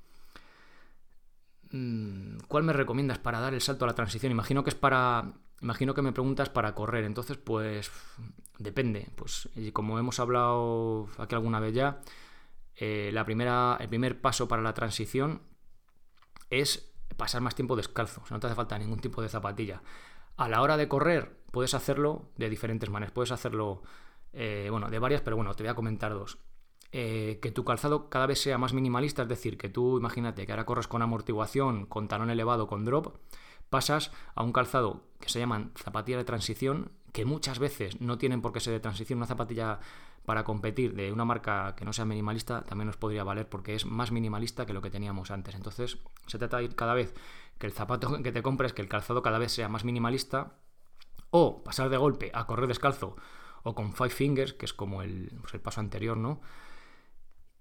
Mm, 1.70 2.38
¿Cuál 2.48 2.64
me 2.64 2.72
recomiendas 2.72 3.18
para 3.18 3.40
dar 3.40 3.54
el 3.54 3.60
salto 3.60 3.84
a 3.84 3.88
la 3.88 3.94
transición? 3.94 4.30
Imagino 4.32 4.62
que 4.62 4.70
es 4.70 4.76
para. 4.76 5.32
Imagino 5.62 5.94
que 5.94 6.02
me 6.02 6.12
preguntas 6.12 6.50
para 6.50 6.74
correr. 6.74 7.04
Entonces, 7.04 7.38
pues. 7.38 7.90
Depende. 8.58 9.08
Pues 9.16 9.48
como 9.72 9.98
hemos 9.98 10.20
hablado 10.20 11.08
aquí 11.18 11.34
alguna 11.34 11.60
vez 11.60 11.74
ya. 11.74 12.00
Eh, 12.76 13.10
la 13.12 13.24
primera, 13.24 13.76
el 13.80 13.88
primer 13.88 14.20
paso 14.20 14.48
para 14.48 14.62
la 14.62 14.74
transición 14.74 15.42
es 16.50 16.92
pasar 17.16 17.40
más 17.40 17.54
tiempo 17.54 17.76
descalzo, 17.76 18.22
o 18.22 18.26
sea, 18.26 18.36
no 18.36 18.40
te 18.40 18.48
hace 18.48 18.56
falta 18.56 18.78
ningún 18.78 18.98
tipo 18.98 19.22
de 19.22 19.28
zapatilla. 19.28 19.82
A 20.36 20.48
la 20.48 20.62
hora 20.62 20.76
de 20.76 20.88
correr, 20.88 21.36
puedes 21.52 21.74
hacerlo 21.74 22.30
de 22.36 22.50
diferentes 22.50 22.90
maneras. 22.90 23.12
Puedes 23.12 23.30
hacerlo, 23.30 23.82
eh, 24.34 24.68
bueno, 24.70 24.90
de 24.90 24.98
varias, 24.98 25.22
pero 25.22 25.36
bueno, 25.36 25.54
te 25.54 25.62
voy 25.62 25.70
a 25.70 25.74
comentar 25.74 26.12
dos. 26.12 26.38
Eh, 26.92 27.40
que 27.42 27.50
tu 27.50 27.64
calzado 27.64 28.08
cada 28.08 28.26
vez 28.26 28.40
sea 28.40 28.58
más 28.58 28.72
minimalista, 28.72 29.22
es 29.22 29.28
decir, 29.28 29.58
que 29.58 29.68
tú 29.68 29.98
imagínate 29.98 30.46
que 30.46 30.52
ahora 30.52 30.64
corres 30.64 30.86
con 30.86 31.02
amortiguación, 31.02 31.86
con 31.86 32.06
talón 32.06 32.30
elevado, 32.30 32.68
con 32.68 32.84
drop, 32.84 33.16
pasas 33.68 34.12
a 34.34 34.44
un 34.44 34.52
calzado 34.52 35.02
que 35.18 35.28
se 35.28 35.40
llaman 35.40 35.72
zapatillas 35.74 36.18
de 36.20 36.24
transición, 36.24 36.92
que 37.12 37.24
muchas 37.24 37.58
veces 37.58 38.00
no 38.00 38.18
tienen 38.18 38.42
por 38.42 38.52
qué 38.52 38.60
ser 38.60 38.72
de 38.72 38.80
transición. 38.80 39.18
Una 39.18 39.26
zapatilla 39.26 39.80
para 40.24 40.44
competir 40.44 40.94
de 40.94 41.12
una 41.12 41.24
marca 41.24 41.74
que 41.76 41.84
no 41.84 41.92
sea 41.92 42.04
minimalista 42.04 42.62
también 42.62 42.86
nos 42.86 42.96
podría 42.96 43.24
valer 43.24 43.48
porque 43.48 43.74
es 43.74 43.86
más 43.86 44.10
minimalista 44.12 44.64
que 44.64 44.72
lo 44.72 44.80
que 44.80 44.90
teníamos 44.90 45.30
antes. 45.30 45.54
Entonces, 45.54 45.98
se 46.26 46.38
trata 46.38 46.58
de 46.58 46.64
ir 46.64 46.76
cada 46.76 46.94
vez 46.94 47.14
que 47.58 47.66
el 47.66 47.72
zapato 47.72 48.20
que 48.22 48.32
te 48.32 48.42
compres, 48.42 48.72
que 48.72 48.82
el 48.82 48.88
calzado 48.88 49.22
cada 49.22 49.38
vez 49.38 49.52
sea 49.52 49.68
más 49.68 49.84
minimalista, 49.84 50.54
o 51.30 51.64
pasar 51.64 51.88
de 51.88 51.96
golpe 51.96 52.30
a 52.32 52.46
correr 52.46 52.68
descalzo 52.68 53.16
o 53.64 53.75
con 53.75 53.94
five 53.94 54.11
fingers, 54.11 54.52
que 54.52 54.66
es 54.66 54.73
como 54.73 55.02
el, 55.02 55.33
pues 55.40 55.61
paso 55.61 55.80
anterior, 55.80 56.16
¿no? 56.16 56.40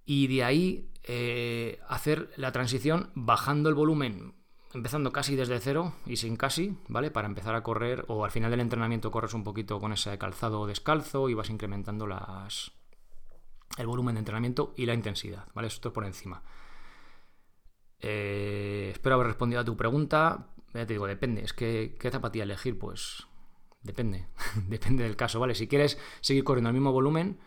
Y 0.06 0.28
de 0.28 0.44
ahí 0.44 0.92
eh, 1.04 1.80
hacer 1.88 2.30
la 2.36 2.52
transición 2.52 3.10
bajando 3.16 3.70
el 3.70 3.76
volumen, 3.76 4.36
empezando 4.74 5.14
casi 5.14 5.36
desde 5.36 5.60
cero 5.60 5.96
y 6.06 6.18
sin 6.18 6.36
casi, 6.36 6.78
¿vale? 6.90 7.10
Para 7.10 7.28
empezar 7.28 7.56
a 7.56 7.64
correr, 7.64 8.04
o 8.10 8.26
al 8.26 8.32
final 8.32 8.52
del 8.52 8.60
entrenamiento 8.60 9.12
corres 9.12 9.34
un 9.34 9.46
poquito 9.46 9.80
con 9.80 9.94
ese 9.94 10.18
calzado 10.18 10.68
descalzo 10.68 11.30
y 11.30 11.34
vas 11.34 11.50
incrementando 11.50 12.06
las, 12.06 12.74
el 13.78 13.88
volumen 13.88 14.16
de 14.16 14.20
entrenamiento 14.20 14.74
y 14.76 14.86
la 14.86 14.94
intensidad, 14.94 15.48
¿vale? 15.54 15.70
Esto 15.70 15.88
es 15.88 15.94
por 15.94 16.06
encima. 16.06 16.44
Eh, 18.00 18.90
espero 18.92 19.16
haber 19.16 19.28
respondido 19.28 19.62
a 19.62 19.66
tu 19.66 19.78
pregunta. 19.78 20.50
Ya 20.74 20.86
te 20.86 20.94
digo, 20.94 21.08
depende. 21.08 21.46
Es 21.46 21.54
que, 21.54 21.96
¿qué 21.98 22.12
zapatilla 22.12 22.44
elegir? 22.44 22.78
Pues 22.78 23.26
depende. 23.84 24.28
depende 24.68 25.04
del 25.04 25.16
caso, 25.16 25.40
¿vale? 25.40 25.56
Si 25.56 25.68
quieres 25.68 25.98
seguir 26.22 26.44
corriendo 26.44 26.70
al 26.70 26.74
mismo 26.74 26.92
volumen, 26.92 27.40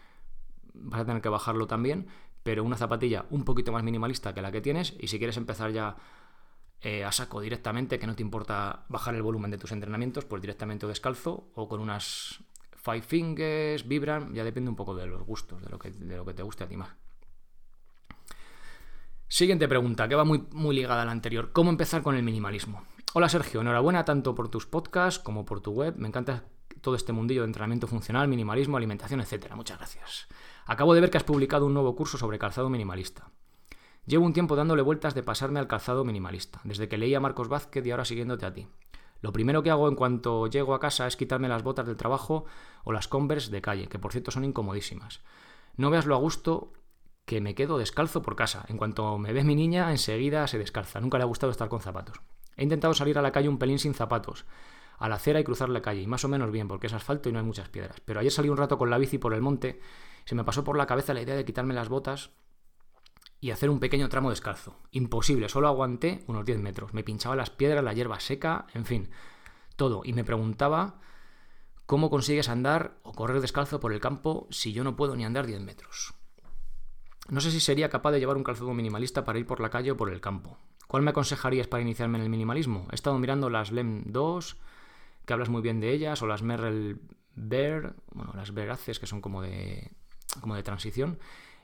vas 0.74 1.00
a 1.00 1.04
tener 1.04 1.22
que 1.22 1.28
bajarlo 1.28 1.66
también. 1.66 2.06
Pero 2.42 2.62
una 2.62 2.76
zapatilla 2.76 3.26
un 3.30 3.44
poquito 3.44 3.72
más 3.72 3.82
minimalista 3.82 4.32
que 4.32 4.42
la 4.42 4.52
que 4.52 4.60
tienes. 4.60 4.94
Y 5.00 5.08
si 5.08 5.18
quieres 5.18 5.36
empezar 5.36 5.72
ya 5.72 5.96
eh, 6.80 7.04
a 7.04 7.10
saco 7.10 7.40
directamente, 7.40 7.98
que 7.98 8.06
no 8.06 8.14
te 8.14 8.22
importa 8.22 8.84
bajar 8.88 9.16
el 9.16 9.22
volumen 9.22 9.50
de 9.50 9.58
tus 9.58 9.72
entrenamientos, 9.72 10.24
pues 10.24 10.40
directamente 10.40 10.86
o 10.86 10.88
descalzo 10.88 11.50
o 11.54 11.68
con 11.68 11.80
unas 11.80 12.44
Five 12.76 13.02
Fingers, 13.02 13.88
Vibram, 13.88 14.32
ya 14.32 14.44
depende 14.44 14.70
un 14.70 14.76
poco 14.76 14.94
de 14.94 15.08
los 15.08 15.22
gustos, 15.22 15.60
de 15.60 15.70
lo 15.70 15.78
que, 15.78 15.90
de 15.90 16.16
lo 16.16 16.24
que 16.24 16.34
te 16.34 16.44
guste 16.44 16.62
a 16.62 16.68
ti 16.68 16.76
más. 16.76 16.90
Siguiente 19.26 19.66
pregunta, 19.66 20.06
que 20.06 20.14
va 20.14 20.24
muy, 20.24 20.46
muy 20.52 20.76
ligada 20.76 21.02
a 21.02 21.04
la 21.04 21.10
anterior. 21.10 21.50
¿Cómo 21.50 21.70
empezar 21.70 22.02
con 22.02 22.14
el 22.14 22.22
minimalismo? 22.22 22.84
Hola 23.18 23.30
Sergio, 23.30 23.62
enhorabuena 23.62 24.04
tanto 24.04 24.34
por 24.34 24.50
tus 24.50 24.66
podcasts 24.66 25.18
como 25.18 25.46
por 25.46 25.62
tu 25.62 25.70
web. 25.70 25.94
Me 25.96 26.06
encanta 26.06 26.44
todo 26.82 26.94
este 26.94 27.14
mundillo 27.14 27.40
de 27.40 27.46
entrenamiento 27.46 27.86
funcional, 27.86 28.28
minimalismo, 28.28 28.76
alimentación, 28.76 29.22
etc. 29.22 29.54
Muchas 29.54 29.78
gracias. 29.78 30.28
Acabo 30.66 30.92
de 30.92 31.00
ver 31.00 31.08
que 31.08 31.16
has 31.16 31.24
publicado 31.24 31.64
un 31.64 31.72
nuevo 31.72 31.96
curso 31.96 32.18
sobre 32.18 32.38
calzado 32.38 32.68
minimalista. 32.68 33.30
Llevo 34.04 34.26
un 34.26 34.34
tiempo 34.34 34.54
dándole 34.54 34.82
vueltas 34.82 35.14
de 35.14 35.22
pasarme 35.22 35.60
al 35.60 35.66
calzado 35.66 36.04
minimalista, 36.04 36.60
desde 36.64 36.90
que 36.90 36.98
leí 36.98 37.14
a 37.14 37.20
Marcos 37.20 37.48
Vázquez 37.48 37.86
y 37.86 37.90
ahora 37.90 38.04
siguiéndote 38.04 38.44
a 38.44 38.52
ti. 38.52 38.68
Lo 39.22 39.32
primero 39.32 39.62
que 39.62 39.70
hago 39.70 39.88
en 39.88 39.94
cuanto 39.94 40.46
llego 40.48 40.74
a 40.74 40.80
casa 40.80 41.06
es 41.06 41.16
quitarme 41.16 41.48
las 41.48 41.62
botas 41.62 41.86
del 41.86 41.96
trabajo 41.96 42.44
o 42.84 42.92
las 42.92 43.08
Converse 43.08 43.50
de 43.50 43.62
calle, 43.62 43.88
que 43.88 43.98
por 43.98 44.12
cierto 44.12 44.30
son 44.30 44.44
incomodísimas. 44.44 45.22
No 45.78 45.88
veas 45.88 46.04
lo 46.04 46.16
a 46.16 46.18
gusto 46.18 46.74
que 47.24 47.40
me 47.40 47.54
quedo 47.54 47.78
descalzo 47.78 48.20
por 48.20 48.36
casa. 48.36 48.66
En 48.68 48.76
cuanto 48.76 49.16
me 49.16 49.32
ve 49.32 49.42
mi 49.42 49.54
niña, 49.54 49.90
enseguida 49.90 50.46
se 50.48 50.58
descalza. 50.58 51.00
Nunca 51.00 51.16
le 51.16 51.24
ha 51.24 51.28
gustado 51.28 51.50
estar 51.50 51.70
con 51.70 51.80
zapatos. 51.80 52.20
He 52.56 52.62
intentado 52.62 52.94
salir 52.94 53.18
a 53.18 53.22
la 53.22 53.32
calle 53.32 53.48
un 53.48 53.58
pelín 53.58 53.78
sin 53.78 53.94
zapatos, 53.94 54.46
a 54.98 55.08
la 55.08 55.16
acera 55.16 55.40
y 55.40 55.44
cruzar 55.44 55.68
la 55.68 55.82
calle, 55.82 56.02
y 56.02 56.06
más 56.06 56.24
o 56.24 56.28
menos 56.28 56.50
bien, 56.50 56.68
porque 56.68 56.86
es 56.86 56.92
asfalto 56.92 57.28
y 57.28 57.32
no 57.32 57.38
hay 57.38 57.44
muchas 57.44 57.68
piedras. 57.68 58.00
Pero 58.04 58.20
ayer 58.20 58.32
salí 58.32 58.48
un 58.48 58.56
rato 58.56 58.78
con 58.78 58.90
la 58.90 58.98
bici 58.98 59.18
por 59.18 59.34
el 59.34 59.42
monte, 59.42 59.80
se 60.24 60.34
me 60.34 60.44
pasó 60.44 60.64
por 60.64 60.76
la 60.76 60.86
cabeza 60.86 61.14
la 61.14 61.22
idea 61.22 61.36
de 61.36 61.44
quitarme 61.44 61.74
las 61.74 61.88
botas 61.88 62.30
y 63.40 63.50
hacer 63.50 63.70
un 63.70 63.80
pequeño 63.80 64.08
tramo 64.08 64.30
descalzo. 64.30 64.76
Imposible, 64.90 65.48
solo 65.48 65.68
aguanté 65.68 66.24
unos 66.26 66.44
10 66.44 66.58
metros. 66.58 66.94
Me 66.94 67.04
pinchaba 67.04 67.36
las 67.36 67.50
piedras, 67.50 67.84
la 67.84 67.92
hierba 67.92 68.18
seca, 68.18 68.66
en 68.74 68.86
fin, 68.86 69.10
todo. 69.76 70.02
Y 70.04 70.12
me 70.14 70.24
preguntaba 70.24 71.00
cómo 71.86 72.10
consigues 72.10 72.48
andar 72.48 72.98
o 73.02 73.12
correr 73.12 73.40
descalzo 73.40 73.78
por 73.78 73.92
el 73.92 74.00
campo 74.00 74.48
si 74.50 74.72
yo 74.72 74.82
no 74.82 74.96
puedo 74.96 75.14
ni 75.14 75.24
andar 75.24 75.46
10 75.46 75.60
metros. 75.60 76.14
No 77.28 77.40
sé 77.40 77.50
si 77.50 77.60
sería 77.60 77.90
capaz 77.90 78.12
de 78.12 78.20
llevar 78.20 78.36
un 78.36 78.44
calzado 78.44 78.72
minimalista 78.72 79.24
para 79.24 79.38
ir 79.38 79.46
por 79.46 79.60
la 79.60 79.70
calle 79.70 79.92
o 79.92 79.96
por 79.96 80.10
el 80.10 80.20
campo. 80.20 80.58
¿Cuál 80.86 81.02
me 81.02 81.10
aconsejarías 81.10 81.66
para 81.66 81.82
iniciarme 81.82 82.18
en 82.18 82.24
el 82.24 82.30
minimalismo? 82.30 82.86
He 82.92 82.94
estado 82.94 83.18
mirando 83.18 83.50
las 83.50 83.72
LEM 83.72 84.04
2, 84.06 84.56
que 85.24 85.32
hablas 85.32 85.48
muy 85.48 85.62
bien 85.62 85.80
de 85.80 85.92
ellas, 85.92 86.22
o 86.22 86.26
las 86.26 86.42
Merrell 86.42 87.00
Bear, 87.34 87.94
bueno, 88.12 88.32
las 88.34 88.54
Veraces, 88.54 88.98
que 88.98 89.06
son 89.06 89.20
como 89.20 89.42
de, 89.42 89.90
como 90.40 90.54
de 90.54 90.62
transición, 90.62 91.18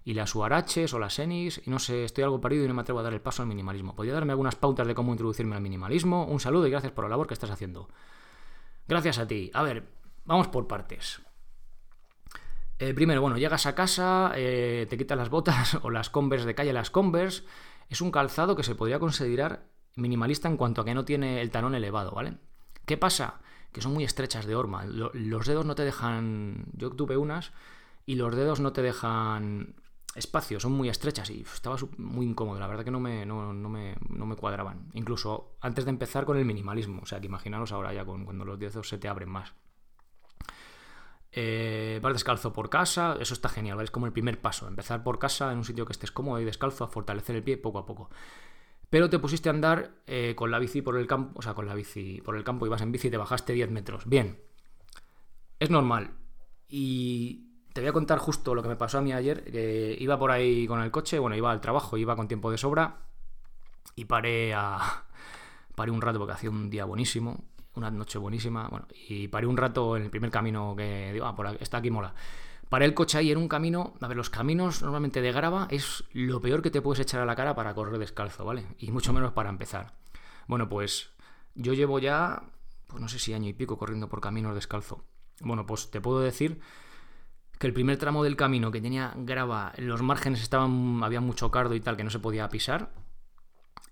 y 0.04 0.14
las 0.14 0.34
Uaraches 0.34 0.92
o 0.94 0.98
las 0.98 1.18
Enix, 1.18 1.60
y 1.64 1.70
no 1.70 1.78
sé, 1.78 2.04
estoy 2.04 2.24
algo 2.24 2.40
perdido 2.40 2.64
y 2.64 2.68
no 2.68 2.74
me 2.74 2.82
atrevo 2.82 3.00
a 3.00 3.02
dar 3.04 3.12
el 3.12 3.20
paso 3.20 3.42
al 3.42 3.48
minimalismo. 3.48 3.94
¿Podría 3.94 4.14
darme 4.14 4.32
algunas 4.32 4.56
pautas 4.56 4.86
de 4.86 4.94
cómo 4.94 5.12
introducirme 5.12 5.54
al 5.54 5.62
minimalismo? 5.62 6.24
Un 6.26 6.40
saludo 6.40 6.66
y 6.66 6.70
gracias 6.70 6.92
por 6.92 7.04
la 7.04 7.10
labor 7.10 7.28
que 7.28 7.34
estás 7.34 7.50
haciendo. 7.50 7.88
Gracias 8.88 9.18
a 9.18 9.26
ti. 9.26 9.50
A 9.54 9.62
ver, 9.62 9.88
vamos 10.24 10.48
por 10.48 10.66
partes. 10.66 11.22
Eh, 12.80 12.94
primero, 12.94 13.20
bueno, 13.20 13.38
llegas 13.38 13.66
a 13.66 13.76
casa, 13.76 14.32
eh, 14.34 14.88
te 14.90 14.98
quitas 14.98 15.16
las 15.16 15.30
botas 15.30 15.78
o 15.82 15.90
las 15.90 16.10
Converse 16.10 16.46
de 16.46 16.56
calle, 16.56 16.72
las 16.72 16.90
Converse. 16.90 17.44
Es 17.92 18.00
un 18.00 18.10
calzado 18.10 18.56
que 18.56 18.62
se 18.62 18.74
podría 18.74 18.98
considerar 18.98 19.66
minimalista 19.96 20.48
en 20.48 20.56
cuanto 20.56 20.80
a 20.80 20.84
que 20.86 20.94
no 20.94 21.04
tiene 21.04 21.42
el 21.42 21.50
talón 21.50 21.74
elevado, 21.74 22.12
¿vale? 22.12 22.38
¿Qué 22.86 22.96
pasa? 22.96 23.42
Que 23.70 23.82
son 23.82 23.92
muy 23.92 24.02
estrechas 24.02 24.46
de 24.46 24.54
horma. 24.54 24.86
los 24.86 25.46
dedos 25.46 25.66
no 25.66 25.74
te 25.74 25.84
dejan. 25.84 26.64
Yo 26.72 26.88
tuve 26.92 27.18
unas 27.18 27.52
y 28.06 28.14
los 28.14 28.34
dedos 28.34 28.60
no 28.60 28.72
te 28.72 28.80
dejan 28.80 29.74
espacio, 30.14 30.58
son 30.58 30.72
muy 30.72 30.88
estrechas 30.88 31.28
y 31.28 31.42
estaba 31.42 31.76
muy 31.98 32.24
incómodo. 32.24 32.58
La 32.58 32.66
verdad 32.66 32.82
que 32.82 32.90
no 32.90 32.98
me, 32.98 33.26
no, 33.26 33.52
me, 33.52 33.96
no 34.08 34.24
me 34.24 34.36
cuadraban. 34.36 34.88
Incluso 34.94 35.58
antes 35.60 35.84
de 35.84 35.90
empezar 35.90 36.24
con 36.24 36.38
el 36.38 36.46
minimalismo. 36.46 37.02
O 37.02 37.06
sea, 37.06 37.20
que 37.20 37.26
imaginaros 37.26 37.72
ahora 37.72 37.92
ya 37.92 38.06
cuando 38.06 38.46
los 38.46 38.58
dedos 38.58 38.88
se 38.88 38.96
te 38.96 39.08
abren 39.08 39.28
más. 39.28 39.52
Eh, 41.34 41.98
vas 42.02 42.12
descalzo 42.12 42.52
por 42.52 42.68
casa, 42.68 43.16
eso 43.18 43.32
está 43.32 43.48
genial, 43.48 43.80
Es 43.80 43.90
como 43.90 44.04
el 44.06 44.12
primer 44.12 44.40
paso, 44.40 44.68
empezar 44.68 45.02
por 45.02 45.18
casa 45.18 45.50
en 45.50 45.58
un 45.58 45.64
sitio 45.64 45.86
que 45.86 45.92
estés 45.92 46.12
cómodo 46.12 46.38
y 46.40 46.44
descalzo, 46.44 46.84
a 46.84 46.88
fortalecer 46.88 47.36
el 47.36 47.42
pie 47.42 47.56
poco 47.56 47.78
a 47.78 47.86
poco. 47.86 48.10
Pero 48.90 49.08
te 49.08 49.18
pusiste 49.18 49.48
a 49.48 49.52
andar 49.52 50.02
eh, 50.06 50.34
con 50.36 50.50
la 50.50 50.58
bici 50.58 50.82
por 50.82 50.98
el 50.98 51.06
campo, 51.06 51.38
o 51.38 51.42
sea, 51.42 51.54
con 51.54 51.66
la 51.66 51.74
bici 51.74 52.20
por 52.22 52.36
el 52.36 52.44
campo, 52.44 52.66
ibas 52.66 52.82
en 52.82 52.92
bici 52.92 53.08
y 53.08 53.10
te 53.10 53.16
bajaste 53.16 53.54
10 53.54 53.70
metros. 53.70 54.06
Bien, 54.06 54.38
es 55.58 55.70
normal. 55.70 56.10
Y 56.68 57.46
te 57.72 57.80
voy 57.80 57.88
a 57.88 57.92
contar 57.94 58.18
justo 58.18 58.54
lo 58.54 58.62
que 58.62 58.68
me 58.68 58.76
pasó 58.76 58.98
a 58.98 59.00
mí 59.02 59.14
ayer, 59.14 59.44
iba 59.98 60.18
por 60.18 60.30
ahí 60.30 60.66
con 60.66 60.82
el 60.82 60.90
coche, 60.90 61.18
bueno, 61.18 61.36
iba 61.36 61.50
al 61.50 61.62
trabajo, 61.62 61.96
iba 61.96 62.14
con 62.16 62.28
tiempo 62.28 62.50
de 62.50 62.58
sobra 62.58 63.06
y 63.96 64.04
paré 64.04 64.54
a... 64.54 65.06
Paré 65.74 65.90
un 65.90 66.02
rato 66.02 66.18
porque 66.18 66.34
hacía 66.34 66.50
un 66.50 66.68
día 66.68 66.84
buenísimo 66.84 67.46
una 67.74 67.90
noche 67.90 68.18
buenísima. 68.18 68.68
Bueno, 68.68 68.86
y 69.08 69.28
paré 69.28 69.46
un 69.46 69.56
rato 69.56 69.96
en 69.96 70.04
el 70.04 70.10
primer 70.10 70.30
camino 70.30 70.74
que 70.76 71.12
digo, 71.12 71.26
ah, 71.26 71.34
por 71.34 71.46
aquí, 71.46 71.58
está 71.60 71.78
aquí 71.78 71.90
mola. 71.90 72.14
Paré 72.68 72.86
el 72.86 72.94
coche 72.94 73.18
ahí 73.18 73.30
en 73.30 73.38
un 73.38 73.48
camino. 73.48 73.94
A 74.00 74.08
ver, 74.08 74.16
los 74.16 74.30
caminos 74.30 74.82
normalmente 74.82 75.20
de 75.20 75.32
grava 75.32 75.66
es 75.70 76.04
lo 76.12 76.40
peor 76.40 76.62
que 76.62 76.70
te 76.70 76.80
puedes 76.80 77.00
echar 77.00 77.20
a 77.20 77.26
la 77.26 77.36
cara 77.36 77.54
para 77.54 77.74
correr 77.74 77.98
descalzo, 77.98 78.44
¿vale? 78.44 78.64
Y 78.78 78.90
mucho 78.90 79.12
menos 79.12 79.32
para 79.32 79.50
empezar. 79.50 79.92
Bueno, 80.46 80.68
pues 80.68 81.10
yo 81.54 81.74
llevo 81.74 81.98
ya, 81.98 82.42
pues 82.86 83.00
no 83.00 83.08
sé 83.08 83.18
si 83.18 83.34
año 83.34 83.48
y 83.48 83.52
pico 83.52 83.76
corriendo 83.76 84.08
por 84.08 84.20
caminos 84.20 84.54
descalzo. 84.54 85.04
Bueno, 85.40 85.66
pues 85.66 85.90
te 85.90 86.00
puedo 86.00 86.20
decir 86.20 86.60
que 87.58 87.66
el 87.66 87.72
primer 87.74 87.96
tramo 87.98 88.24
del 88.24 88.36
camino 88.36 88.70
que 88.70 88.80
tenía 88.80 89.12
grava, 89.16 89.72
los 89.76 90.02
márgenes 90.02 90.42
estaban, 90.42 91.00
había 91.04 91.20
mucho 91.20 91.50
cardo 91.50 91.74
y 91.74 91.80
tal 91.80 91.96
que 91.96 92.04
no 92.04 92.10
se 92.10 92.18
podía 92.18 92.48
pisar. 92.48 92.90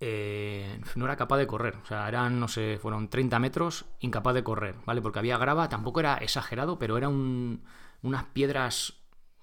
Eh, 0.00 0.80
no 0.97 1.04
era 1.04 1.16
capaz 1.16 1.37
de 1.37 1.47
correr. 1.47 1.76
O 1.83 1.87
sea, 1.87 2.09
eran, 2.09 2.40
no 2.40 2.49
sé, 2.49 2.78
fueron 2.80 3.09
30 3.09 3.38
metros, 3.38 3.85
incapaz 4.00 4.35
de 4.35 4.42
correr, 4.42 4.76
¿vale? 4.87 5.02
Porque 5.02 5.19
había 5.19 5.38
grava, 5.38 5.69
tampoco 5.69 6.00
era 6.00 6.16
exagerado, 6.16 6.78
pero 6.78 6.97
eran 6.97 7.61
unas 8.02 8.25
piedras 8.33 8.95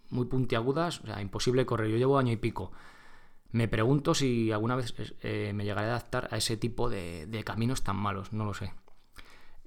muy 0.09 0.25
puntiagudas, 0.25 1.01
o 1.01 1.05
sea, 1.07 1.21
imposible 1.21 1.65
correr. 1.65 1.89
Yo 1.91 1.97
llevo 1.97 2.17
año 2.17 2.31
y 2.33 2.37
pico. 2.37 2.71
Me 3.51 3.67
pregunto 3.67 4.13
si 4.13 4.51
alguna 4.51 4.75
vez 4.75 4.93
eh, 5.21 5.51
me 5.53 5.63
llegaré 5.63 5.87
a 5.87 5.91
adaptar 5.91 6.27
a 6.31 6.37
ese 6.37 6.57
tipo 6.57 6.89
de, 6.89 7.27
de 7.27 7.43
caminos 7.43 7.83
tan 7.83 7.95
malos, 7.97 8.33
no 8.33 8.45
lo 8.45 8.53
sé. 8.53 8.73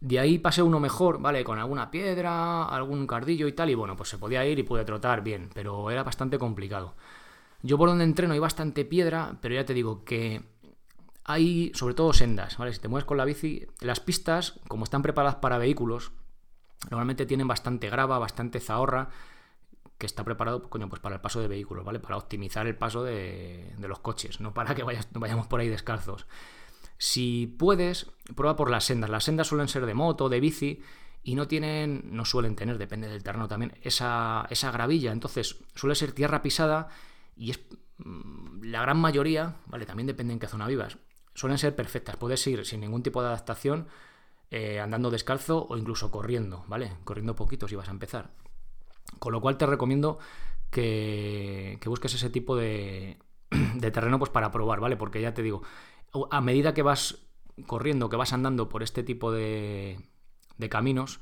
De 0.00 0.18
ahí 0.18 0.38
pasé 0.38 0.62
uno 0.62 0.80
mejor, 0.80 1.20
¿vale? 1.20 1.44
Con 1.44 1.58
alguna 1.58 1.90
piedra, 1.90 2.64
algún 2.64 3.06
cardillo 3.06 3.46
y 3.48 3.52
tal, 3.52 3.70
y 3.70 3.74
bueno, 3.74 3.96
pues 3.96 4.08
se 4.08 4.18
podía 4.18 4.44
ir 4.46 4.58
y 4.58 4.62
pude 4.62 4.84
trotar 4.84 5.22
bien, 5.22 5.50
pero 5.54 5.90
era 5.90 6.02
bastante 6.02 6.38
complicado. 6.38 6.94
Yo 7.62 7.76
por 7.78 7.88
donde 7.90 8.04
entreno 8.04 8.32
hay 8.34 8.40
bastante 8.40 8.84
piedra, 8.84 9.36
pero 9.42 9.54
ya 9.54 9.64
te 9.66 9.74
digo 9.74 10.04
que 10.04 10.42
hay 11.32 11.72
sobre 11.74 11.94
todo 11.94 12.12
sendas, 12.12 12.58
¿vale? 12.58 12.72
Si 12.72 12.80
te 12.80 12.88
mueves 12.88 13.04
con 13.04 13.16
la 13.16 13.24
bici, 13.24 13.66
las 13.80 14.00
pistas, 14.00 14.60
como 14.68 14.84
están 14.84 15.02
preparadas 15.02 15.36
para 15.36 15.58
vehículos, 15.58 16.12
normalmente 16.90 17.26
tienen 17.26 17.48
bastante 17.48 17.90
grava, 17.90 18.18
bastante 18.18 18.60
zahorra, 18.60 19.10
que 19.98 20.06
está 20.06 20.24
preparado 20.24 20.68
coño, 20.70 20.88
pues 20.88 21.00
para 21.00 21.16
el 21.16 21.20
paso 21.20 21.40
de 21.40 21.48
vehículos, 21.48 21.84
¿vale? 21.84 22.00
Para 22.00 22.16
optimizar 22.16 22.66
el 22.66 22.76
paso 22.76 23.04
de, 23.04 23.74
los 23.78 23.98
coches, 23.98 24.40
no 24.40 24.54
para 24.54 24.74
que 24.74 24.82
vayamos 24.82 25.46
por 25.46 25.60
ahí 25.60 25.68
descalzos. 25.68 26.26
Si 26.96 27.46
puedes, 27.58 28.10
prueba 28.34 28.56
por 28.56 28.70
las 28.70 28.84
sendas. 28.84 29.10
Las 29.10 29.24
sendas 29.24 29.46
suelen 29.46 29.68
ser 29.68 29.86
de 29.86 29.94
moto, 29.94 30.28
de 30.28 30.40
bici, 30.40 30.82
y 31.22 31.34
no 31.34 31.48
tienen, 31.48 32.02
no 32.12 32.24
suelen 32.24 32.56
tener, 32.56 32.78
depende 32.78 33.08
del 33.08 33.22
terreno 33.22 33.48
también, 33.48 33.72
esa, 33.82 34.46
esa 34.50 34.70
gravilla. 34.70 35.12
Entonces, 35.12 35.56
suele 35.74 35.94
ser 35.94 36.12
tierra 36.12 36.42
pisada 36.42 36.88
y 37.36 37.50
es 37.50 37.60
mm, 37.98 38.64
la 38.64 38.82
gran 38.82 38.98
mayoría, 38.98 39.56
¿vale? 39.66 39.86
También 39.86 40.06
depende 40.06 40.32
en 40.32 40.38
qué 40.38 40.46
zona 40.46 40.66
vivas. 40.66 40.98
Suelen 41.40 41.56
ser 41.56 41.74
perfectas. 41.74 42.18
Puedes 42.18 42.46
ir 42.46 42.66
sin 42.66 42.80
ningún 42.80 43.02
tipo 43.02 43.22
de 43.22 43.28
adaptación, 43.28 43.86
eh, 44.50 44.78
andando 44.78 45.10
descalzo 45.10 45.66
o 45.70 45.78
incluso 45.78 46.10
corriendo, 46.10 46.66
¿vale? 46.68 46.92
Corriendo 47.04 47.34
poquito 47.34 47.66
si 47.66 47.76
vas 47.76 47.88
a 47.88 47.92
empezar. 47.92 48.32
Con 49.18 49.32
lo 49.32 49.40
cual 49.40 49.56
te 49.56 49.64
recomiendo 49.64 50.18
que, 50.70 51.78
que 51.80 51.88
busques 51.88 52.12
ese 52.12 52.28
tipo 52.28 52.56
de, 52.56 53.16
de 53.74 53.90
terreno 53.90 54.18
pues 54.18 54.30
para 54.30 54.50
probar, 54.50 54.80
¿vale? 54.80 54.98
Porque 54.98 55.22
ya 55.22 55.32
te 55.32 55.40
digo, 55.40 55.62
a 56.30 56.42
medida 56.42 56.74
que 56.74 56.82
vas 56.82 57.22
corriendo, 57.66 58.10
que 58.10 58.16
vas 58.16 58.34
andando 58.34 58.68
por 58.68 58.82
este 58.82 59.02
tipo 59.02 59.32
de, 59.32 59.98
de 60.58 60.68
caminos, 60.68 61.20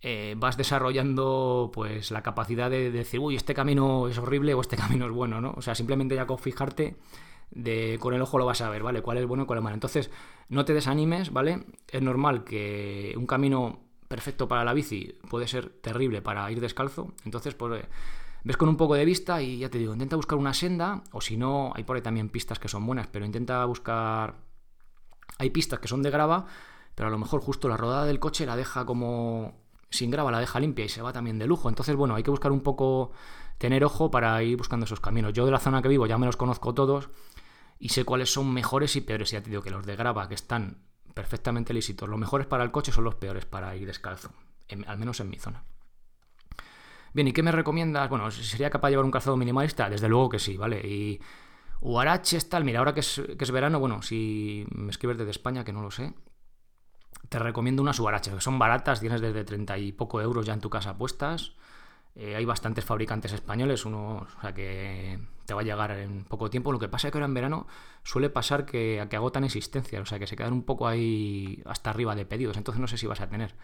eh, 0.00 0.34
vas 0.36 0.56
desarrollando 0.56 1.70
pues 1.72 2.10
la 2.10 2.24
capacidad 2.24 2.68
de, 2.70 2.90
decir, 2.90 3.20
uy, 3.20 3.36
este 3.36 3.54
camino 3.54 4.08
es 4.08 4.18
horrible 4.18 4.54
o 4.54 4.60
este 4.60 4.76
camino 4.84 5.06
es 5.06 5.12
bueno, 5.12 5.40
¿no? 5.40 5.54
O 5.56 5.62
sea, 5.62 5.76
simplemente 5.76 6.16
ya 6.16 6.26
con 6.26 6.40
fijarte 6.40 6.96
de, 7.52 7.98
con 8.00 8.14
el 8.14 8.22
ojo 8.22 8.38
lo 8.38 8.46
vas 8.46 8.60
a 8.60 8.68
ver, 8.68 8.82
¿vale? 8.82 9.02
¿Cuál 9.02 9.18
es 9.18 9.26
bueno 9.26 9.44
y 9.44 9.46
cuál 9.46 9.58
es 9.58 9.62
malo? 9.62 9.74
Entonces, 9.74 10.10
no 10.48 10.64
te 10.64 10.74
desanimes, 10.74 11.32
¿vale? 11.32 11.64
Es 11.88 12.02
normal 12.02 12.44
que 12.44 13.14
un 13.16 13.26
camino 13.26 13.80
perfecto 14.08 14.48
para 14.48 14.64
la 14.64 14.74
bici 14.74 15.16
puede 15.30 15.46
ser 15.46 15.68
terrible 15.68 16.20
para 16.20 16.50
ir 16.50 16.60
descalzo, 16.60 17.12
entonces, 17.24 17.54
pues... 17.54 17.84
ves 18.44 18.56
con 18.56 18.68
un 18.68 18.76
poco 18.76 18.94
de 18.94 19.04
vista 19.04 19.40
y 19.40 19.58
ya 19.58 19.70
te 19.70 19.78
digo, 19.78 19.92
intenta 19.92 20.16
buscar 20.16 20.38
una 20.38 20.52
senda, 20.52 21.02
o 21.12 21.20
si 21.20 21.36
no, 21.36 21.72
hay 21.74 21.84
por 21.84 21.96
ahí 21.96 22.02
también 22.02 22.28
pistas 22.28 22.58
que 22.58 22.68
son 22.68 22.84
buenas, 22.84 23.06
pero 23.06 23.24
intenta 23.24 23.64
buscar... 23.64 24.34
Hay 25.38 25.50
pistas 25.50 25.78
que 25.78 25.88
son 25.88 26.02
de 26.02 26.10
grava, 26.10 26.46
pero 26.94 27.08
a 27.08 27.10
lo 27.10 27.18
mejor 27.18 27.40
justo 27.40 27.68
la 27.68 27.76
rodada 27.76 28.04
del 28.04 28.18
coche 28.18 28.44
la 28.44 28.56
deja 28.56 28.84
como 28.84 29.60
sin 29.90 30.10
grava, 30.10 30.30
la 30.30 30.40
deja 30.40 30.60
limpia 30.60 30.84
y 30.84 30.88
se 30.88 31.02
va 31.02 31.12
también 31.12 31.38
de 31.38 31.46
lujo. 31.46 31.68
Entonces, 31.68 31.96
bueno, 31.96 32.14
hay 32.14 32.22
que 32.22 32.30
buscar 32.30 32.52
un 32.52 32.60
poco, 32.60 33.12
tener 33.58 33.84
ojo 33.84 34.10
para 34.10 34.42
ir 34.42 34.56
buscando 34.56 34.84
esos 34.84 35.00
caminos. 35.00 35.32
Yo 35.32 35.44
de 35.44 35.52
la 35.52 35.58
zona 35.58 35.82
que 35.82 35.88
vivo 35.88 36.06
ya 36.06 36.18
me 36.18 36.26
los 36.26 36.36
conozco 36.36 36.74
todos 36.74 37.10
y 37.82 37.88
sé 37.88 38.04
cuáles 38.04 38.32
son 38.32 38.54
mejores 38.54 38.94
y 38.94 39.00
peores. 39.00 39.32
Ya 39.32 39.42
te 39.42 39.50
digo 39.50 39.60
que 39.60 39.70
los 39.70 39.84
de 39.84 39.96
grava, 39.96 40.28
que 40.28 40.36
están 40.36 40.78
perfectamente 41.14 41.74
lícitos, 41.74 42.08
los 42.08 42.18
mejores 42.18 42.46
para 42.46 42.62
el 42.62 42.70
coche 42.70 42.92
son 42.92 43.02
los 43.02 43.16
peores 43.16 43.44
para 43.44 43.74
ir 43.74 43.88
descalzo, 43.88 44.30
al 44.86 44.98
menos 44.98 45.18
en 45.18 45.28
mi 45.28 45.36
zona. 45.36 45.64
Bien, 47.12 47.26
¿y 47.26 47.32
qué 47.32 47.42
me 47.42 47.50
recomiendas? 47.50 48.08
Bueno, 48.08 48.30
¿sería 48.30 48.70
capaz 48.70 48.86
de 48.86 48.92
llevar 48.92 49.04
un 49.04 49.10
calzado 49.10 49.36
minimalista? 49.36 49.90
Desde 49.90 50.08
luego 50.08 50.28
que 50.28 50.38
sí, 50.38 50.56
¿vale? 50.56 50.78
Y 50.78 51.20
Huaraches 51.80 52.48
tal, 52.48 52.62
mira, 52.62 52.78
ahora 52.78 52.94
que 52.94 53.00
es, 53.00 53.20
que 53.36 53.42
es 53.44 53.50
verano, 53.50 53.80
bueno, 53.80 54.00
si 54.00 54.64
me 54.70 54.90
escribes 54.90 55.18
desde 55.18 55.32
España, 55.32 55.64
que 55.64 55.72
no 55.72 55.82
lo 55.82 55.90
sé, 55.90 56.14
te 57.28 57.40
recomiendo 57.40 57.82
unas 57.82 57.98
Huaraches, 57.98 58.32
que 58.32 58.40
son 58.40 58.60
baratas, 58.60 59.00
tienes 59.00 59.20
desde 59.20 59.42
30 59.42 59.76
y 59.78 59.90
poco 59.90 60.20
euros 60.20 60.46
ya 60.46 60.52
en 60.52 60.60
tu 60.60 60.70
casa 60.70 60.96
puestas. 60.96 61.56
Eh, 62.14 62.36
hay 62.36 62.44
bastantes 62.44 62.84
fabricantes 62.84 63.32
españoles, 63.32 63.86
uno, 63.86 64.26
o 64.36 64.40
sea, 64.40 64.52
que 64.52 65.18
te 65.46 65.54
va 65.54 65.62
a 65.62 65.64
llegar 65.64 65.92
en 65.92 66.24
poco 66.24 66.50
tiempo. 66.50 66.70
Lo 66.70 66.78
que 66.78 66.88
pasa 66.88 67.08
es 67.08 67.12
que 67.12 67.18
ahora 67.18 67.26
en 67.26 67.34
verano 67.34 67.66
suele 68.02 68.28
pasar 68.28 68.66
que, 68.66 69.04
que 69.08 69.16
agotan 69.16 69.44
existencias, 69.44 70.02
o 70.02 70.06
sea, 70.06 70.18
que 70.18 70.26
se 70.26 70.36
quedan 70.36 70.52
un 70.52 70.62
poco 70.64 70.86
ahí 70.86 71.62
hasta 71.64 71.90
arriba 71.90 72.14
de 72.14 72.26
pedidos, 72.26 72.56
entonces 72.56 72.80
no 72.80 72.86
sé 72.86 72.98
si 72.98 73.06
vas 73.06 73.20
a 73.20 73.28
tener. 73.28 73.54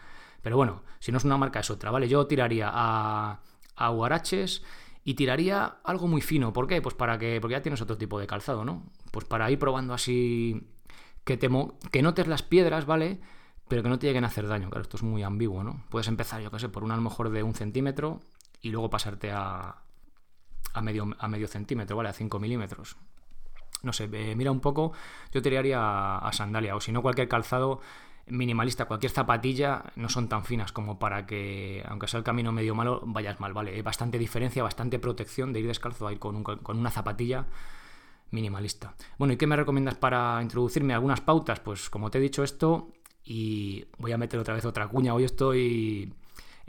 Pero 0.41 0.57
bueno, 0.57 0.83
si 0.99 1.11
no 1.11 1.19
es 1.19 1.25
una 1.25 1.37
marca 1.37 1.59
es 1.59 1.69
otra, 1.69 1.91
¿vale? 1.91 2.07
Yo 2.07 2.25
tiraría 2.25 2.69
a, 2.73 3.39
a 3.75 3.91
Huaraches 3.91 4.63
y 5.03 5.13
tiraría 5.13 5.77
algo 5.83 6.07
muy 6.07 6.21
fino. 6.21 6.51
¿Por 6.51 6.65
qué? 6.67 6.81
Pues 6.81 6.95
para 6.95 7.19
que, 7.19 7.39
porque 7.41 7.53
ya 7.53 7.61
tienes 7.61 7.81
otro 7.81 7.97
tipo 7.97 8.19
de 8.19 8.25
calzado, 8.25 8.65
¿no? 8.65 8.83
Pues 9.11 9.25
para 9.25 9.51
ir 9.51 9.59
probando 9.59 9.93
así, 9.93 10.67
que, 11.23 11.37
te, 11.37 11.49
que 11.91 12.01
notes 12.01 12.27
las 12.27 12.41
piedras, 12.41 12.85
¿vale? 12.85 13.19
pero 13.69 13.83
que 13.83 13.89
no 13.89 13.99
te 13.99 14.07
lleguen 14.07 14.25
a 14.25 14.27
hacer 14.27 14.47
daño. 14.47 14.69
Claro, 14.69 14.81
esto 14.81 14.97
es 14.97 15.03
muy 15.03 15.23
ambiguo, 15.23 15.63
¿no? 15.63 15.83
Puedes 15.89 16.07
empezar, 16.07 16.41
yo 16.41 16.51
qué 16.51 16.59
sé, 16.59 16.67
por 16.67 16.83
un 16.83 16.91
a 16.91 16.95
lo 16.95 17.03
mejor 17.03 17.29
de 17.29 17.43
un 17.43 17.53
centímetro 17.53 18.19
y 18.61 18.69
luego 18.69 18.89
pasarte 18.89 19.31
a, 19.31 19.75
a, 20.73 20.81
medio, 20.81 21.09
a 21.17 21.27
medio 21.27 21.47
centímetro, 21.47 21.95
¿vale? 21.95 22.09
A 22.09 22.13
5 22.13 22.39
milímetros. 22.39 22.97
No 23.81 23.93
sé, 23.93 24.07
mira 24.07 24.51
un 24.51 24.59
poco, 24.59 24.91
yo 25.31 25.41
tiraría 25.41 26.17
a, 26.17 26.33
sandalia, 26.33 26.75
o 26.75 26.81
si 26.81 26.91
no, 26.91 27.01
cualquier 27.01 27.29
calzado 27.29 27.79
minimalista, 28.27 28.85
cualquier 28.85 29.11
zapatilla 29.11 29.85
no 29.95 30.09
son 30.09 30.27
tan 30.27 30.43
finas 30.43 30.71
como 30.71 30.99
para 30.99 31.25
que, 31.25 31.83
aunque 31.87 32.07
sea 32.07 32.19
el 32.19 32.23
camino 32.23 32.51
medio 32.51 32.75
malo, 32.75 33.01
vayas 33.05 33.39
mal, 33.39 33.53
¿vale? 33.53 33.71
Hay 33.73 33.81
bastante 33.81 34.19
diferencia, 34.19 34.61
bastante 34.61 34.99
protección 34.99 35.53
de 35.53 35.61
ir 35.61 35.67
descalzo 35.67 36.07
a 36.07 36.11
ir 36.11 36.19
con, 36.19 36.43
con 36.43 36.77
una 36.77 36.91
zapatilla 36.91 37.47
minimalista. 38.31 38.95
Bueno, 39.17 39.33
¿y 39.33 39.37
qué 39.37 39.47
me 39.47 39.55
recomiendas 39.55 39.95
para 39.95 40.39
introducirme 40.41 40.93
algunas 40.93 41.21
pautas? 41.21 41.59
Pues 41.61 41.89
como 41.89 42.11
te 42.11 42.19
he 42.19 42.21
dicho 42.21 42.43
esto, 42.43 42.91
y 43.23 43.85
voy 43.99 44.11
a 44.11 44.17
meter 44.17 44.39
otra 44.39 44.55
vez 44.55 44.65
otra 44.65 44.87
cuña. 44.87 45.13
Hoy 45.13 45.23
estoy. 45.23 46.11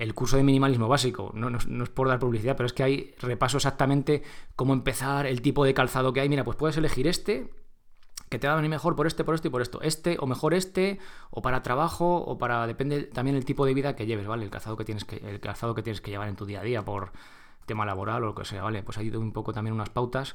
El 0.01 0.15
curso 0.15 0.37
de 0.37 0.43
minimalismo 0.43 0.89
básico, 0.89 1.31
no, 1.35 1.57
es 1.59 1.91
por 1.91 2.09
dar 2.09 2.19
publicidad, 2.19 2.57
pero 2.57 2.67
es 2.67 2.73
que 2.73 2.83
hay 2.83 3.15
repaso 3.21 3.59
exactamente 3.59 4.23
cómo 4.57 4.73
empezar, 4.73 5.27
el 5.27 5.43
tipo 5.43 5.65
de 5.65 5.75
calzado 5.75 6.13
que 6.13 6.21
hay. 6.21 6.29
Mira, 6.29 6.43
pues 6.43 6.57
puedes 6.57 6.77
elegir 6.79 7.07
este, 7.07 7.51
que 8.31 8.39
te 8.39 8.47
va 8.47 8.55
a 8.55 8.57
venir 8.57 8.71
mejor 8.71 8.97
por 8.97 9.07
este, 9.07 9.25
por 9.25 9.35
esto 9.35 9.49
y 9.49 9.51
por 9.51 9.61
esto. 9.61 9.83
Este, 9.83 10.17
o 10.19 10.27
mejor 10.27 10.55
este, 10.55 10.99
o 11.31 11.43
para 11.43 11.63
trabajo, 11.63 12.17
o 12.17 12.39
para. 12.39 12.67
Depende 12.67 13.03
también 13.03 13.37
el 13.37 13.45
tipo 13.45 13.67
de 13.67 13.75
vida 13.75 13.95
que 13.95 14.07
lleves, 14.07 14.27
¿vale? 14.27 14.45
El 14.45 14.51
calzado 14.51 14.77
que 14.77 14.85
tienes 14.85 15.05
que, 15.05 15.17
el 15.17 15.39
calzado 15.39 15.75
que 15.75 15.83
tienes 15.83 16.01
que 16.01 16.11
llevar 16.11 16.29
en 16.29 16.37
tu 16.37 16.47
día 16.47 16.61
a 16.61 16.65
día 16.65 16.83
por 16.83 17.13
tema 17.67 17.85
laboral 17.85 18.23
o 18.25 18.27
lo 18.29 18.35
que 18.35 18.47
sea, 18.47 18.63
¿vale? 18.63 18.83
Pues 18.83 18.97
hay 18.97 19.11
un 19.11 19.33
poco 19.33 19.53
también 19.53 19.75
unas 19.75 19.91
pautas 19.91 20.35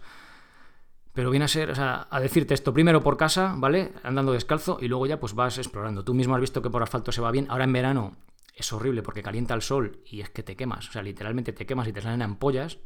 pero 1.15 1.31
viene 1.31 1.45
a 1.45 1.47
ser, 1.47 1.71
o 1.71 1.75
sea, 1.75 2.07
a 2.11 2.19
decirte 2.19 2.53
esto 2.53 2.73
primero 2.73 3.01
por 3.01 3.15
casa, 3.15 3.55
¿vale? 3.57 3.93
Andando 4.03 4.33
descalzo 4.33 4.77
y 4.81 4.89
luego 4.89 5.07
ya 5.07 5.17
pues 5.17 5.33
vas 5.33 5.57
explorando. 5.57 6.03
Tú 6.03 6.13
mismo 6.13 6.35
has 6.35 6.41
visto 6.41 6.61
que 6.61 6.69
por 6.69 6.83
asfalto 6.83 7.13
se 7.13 7.21
va 7.21 7.31
bien. 7.31 7.47
Ahora 7.49 7.63
en 7.63 7.71
verano 7.71 8.17
es 8.55 8.71
horrible 8.71 9.03
porque 9.03 9.21
calienta 9.21 9.53
el 9.53 9.61
sol 9.61 9.99
y 10.05 10.21
es 10.21 10.29
que 10.29 10.41
te 10.41 10.55
quemas. 10.55 10.89
O 10.89 10.91
sea, 10.93 11.03
literalmente 11.03 11.51
te 11.53 11.65
quemas 11.65 11.87
y 11.87 11.93
te 11.93 12.01
salen 12.01 12.21
ampollas. 12.21 12.79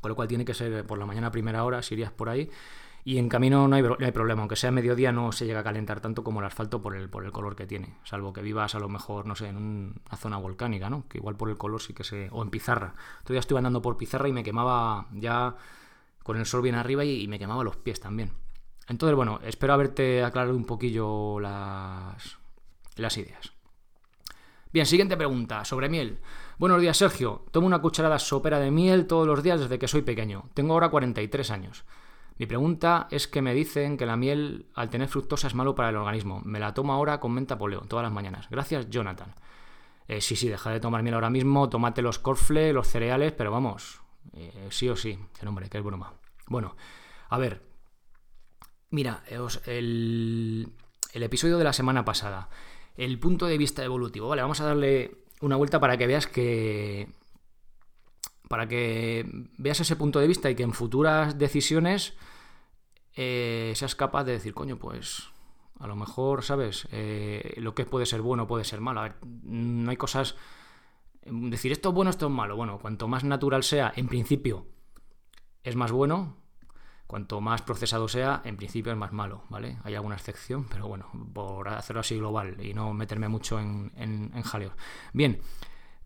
Con 0.00 0.08
lo 0.08 0.16
cual 0.16 0.28
tiene 0.28 0.44
que 0.44 0.54
ser 0.54 0.84
por 0.84 0.98
la 0.98 1.06
mañana 1.06 1.28
a 1.28 1.30
primera 1.30 1.64
hora 1.64 1.82
si 1.82 1.94
irías 1.94 2.10
por 2.10 2.28
ahí. 2.28 2.50
Y 3.04 3.18
en 3.18 3.28
camino 3.28 3.68
no 3.68 3.76
hay, 3.76 3.82
no 3.82 3.96
hay, 4.00 4.10
problema, 4.10 4.42
aunque 4.42 4.56
sea 4.56 4.72
mediodía 4.72 5.12
no 5.12 5.30
se 5.30 5.46
llega 5.46 5.60
a 5.60 5.62
calentar 5.62 6.00
tanto 6.00 6.24
como 6.24 6.40
el 6.40 6.46
asfalto 6.46 6.82
por 6.82 6.96
el, 6.96 7.08
por 7.08 7.24
el 7.24 7.30
color 7.30 7.54
que 7.54 7.64
tiene. 7.64 7.96
Salvo 8.02 8.32
que 8.32 8.42
vivas 8.42 8.74
a 8.74 8.80
lo 8.80 8.88
mejor, 8.88 9.26
no 9.26 9.36
sé, 9.36 9.46
en 9.46 9.56
una 9.56 10.16
zona 10.16 10.38
volcánica, 10.38 10.90
¿no? 10.90 11.06
Que 11.08 11.18
igual 11.18 11.36
por 11.36 11.48
el 11.48 11.56
color 11.56 11.80
sí 11.80 11.94
que 11.94 12.02
se... 12.02 12.28
O 12.32 12.42
en 12.42 12.50
pizarra. 12.50 12.96
Todavía 13.22 13.38
estuve 13.38 13.60
andando 13.60 13.80
por 13.80 13.96
pizarra 13.96 14.28
y 14.28 14.32
me 14.32 14.42
quemaba 14.42 15.06
ya 15.12 15.54
con 16.24 16.36
el 16.36 16.46
sol 16.46 16.62
bien 16.62 16.74
arriba 16.74 17.04
y, 17.04 17.28
me 17.28 17.38
quemaba 17.38 17.62
los 17.62 17.76
pies 17.76 18.00
también. 18.00 18.32
Entonces, 18.88 19.14
bueno, 19.14 19.38
espero 19.44 19.74
haberte 19.74 20.24
aclarado 20.24 20.56
un 20.56 20.64
poquillo 20.64 21.38
las, 21.38 22.38
las 22.96 23.16
ideas. 23.16 23.55
Bien, 24.76 24.84
siguiente 24.84 25.16
pregunta, 25.16 25.64
sobre 25.64 25.88
miel. 25.88 26.18
Buenos 26.58 26.82
días, 26.82 26.98
Sergio. 26.98 27.46
Tomo 27.50 27.66
una 27.66 27.80
cucharada 27.80 28.18
sopera 28.18 28.58
de 28.58 28.70
miel 28.70 29.06
todos 29.06 29.26
los 29.26 29.42
días 29.42 29.58
desde 29.58 29.78
que 29.78 29.88
soy 29.88 30.02
pequeño. 30.02 30.50
Tengo 30.52 30.74
ahora 30.74 30.90
43 30.90 31.50
años. 31.50 31.86
Mi 32.36 32.44
pregunta 32.44 33.08
es 33.10 33.26
que 33.26 33.40
me 33.40 33.54
dicen 33.54 33.96
que 33.96 34.04
la 34.04 34.16
miel 34.16 34.66
al 34.74 34.90
tener 34.90 35.08
fructosa 35.08 35.46
es 35.46 35.54
malo 35.54 35.74
para 35.74 35.88
el 35.88 35.96
organismo. 35.96 36.42
Me 36.44 36.60
la 36.60 36.74
tomo 36.74 36.92
ahora 36.92 37.20
con 37.20 37.32
menta 37.32 37.56
poleo 37.56 37.86
todas 37.88 38.02
las 38.02 38.12
mañanas. 38.12 38.50
Gracias, 38.50 38.90
Jonathan. 38.90 39.34
Eh, 40.08 40.20
sí, 40.20 40.36
sí, 40.36 40.46
deja 40.46 40.68
de 40.68 40.78
tomar 40.78 41.02
miel 41.02 41.14
ahora 41.14 41.30
mismo, 41.30 41.70
tómate 41.70 42.02
los 42.02 42.18
corfle, 42.18 42.74
los 42.74 42.86
cereales, 42.86 43.32
pero 43.32 43.50
vamos, 43.50 44.02
eh, 44.34 44.68
sí 44.68 44.90
o 44.90 44.96
sí, 44.96 45.18
el 45.40 45.48
hombre, 45.48 45.70
que 45.70 45.78
es 45.78 45.84
broma. 45.84 46.12
Bueno, 46.48 46.76
a 47.30 47.38
ver. 47.38 47.62
Mira, 48.90 49.24
el, 49.64 50.68
el 51.14 51.22
episodio 51.22 51.56
de 51.56 51.64
la 51.64 51.72
semana 51.72 52.04
pasada. 52.04 52.50
El 52.96 53.18
punto 53.18 53.46
de 53.46 53.58
vista 53.58 53.84
evolutivo. 53.84 54.28
Vale, 54.28 54.42
vamos 54.42 54.60
a 54.60 54.66
darle 54.66 55.18
una 55.40 55.56
vuelta 55.56 55.80
para 55.80 55.96
que 55.96 56.06
veas 56.06 56.26
que. 56.26 57.08
Para 58.48 58.68
que 58.68 59.26
veas 59.58 59.80
ese 59.80 59.96
punto 59.96 60.20
de 60.20 60.28
vista 60.28 60.48
y 60.50 60.54
que 60.54 60.62
en 60.62 60.72
futuras 60.72 61.36
decisiones 61.36 62.14
eh, 63.16 63.72
seas 63.74 63.96
capaz 63.96 64.24
de 64.24 64.32
decir, 64.32 64.54
coño, 64.54 64.78
pues 64.78 65.24
a 65.78 65.86
lo 65.86 65.96
mejor, 65.96 66.42
¿sabes? 66.42 66.86
Eh, 66.92 67.54
lo 67.58 67.74
que 67.74 67.84
puede 67.84 68.06
ser 68.06 68.22
bueno 68.22 68.46
puede 68.46 68.64
ser 68.64 68.80
malo. 68.80 69.00
A 69.00 69.02
ver, 69.04 69.16
no 69.24 69.90
hay 69.90 69.96
cosas. 69.96 70.36
Decir 71.24 71.72
esto 71.72 71.88
es 71.88 71.94
bueno, 71.94 72.10
esto 72.10 72.26
es 72.26 72.32
malo. 72.32 72.56
Bueno, 72.56 72.78
cuanto 72.78 73.08
más 73.08 73.24
natural 73.24 73.64
sea, 73.64 73.92
en 73.96 74.06
principio, 74.06 74.66
es 75.64 75.74
más 75.74 75.90
bueno, 75.90 76.36
cuanto 77.06 77.40
más 77.40 77.62
procesado 77.62 78.08
sea, 78.08 78.42
en 78.44 78.56
principio 78.56 78.92
es 78.92 78.98
más 78.98 79.12
malo, 79.12 79.44
¿vale? 79.48 79.78
Hay 79.84 79.94
alguna 79.94 80.16
excepción, 80.16 80.66
pero 80.68 80.88
bueno, 80.88 81.10
por 81.32 81.68
hacerlo 81.68 82.00
así 82.00 82.16
global 82.16 82.56
y 82.60 82.74
no 82.74 82.92
meterme 82.92 83.28
mucho 83.28 83.60
en, 83.60 83.92
en, 83.96 84.42
jaleos. 84.42 84.72
Bien, 85.12 85.40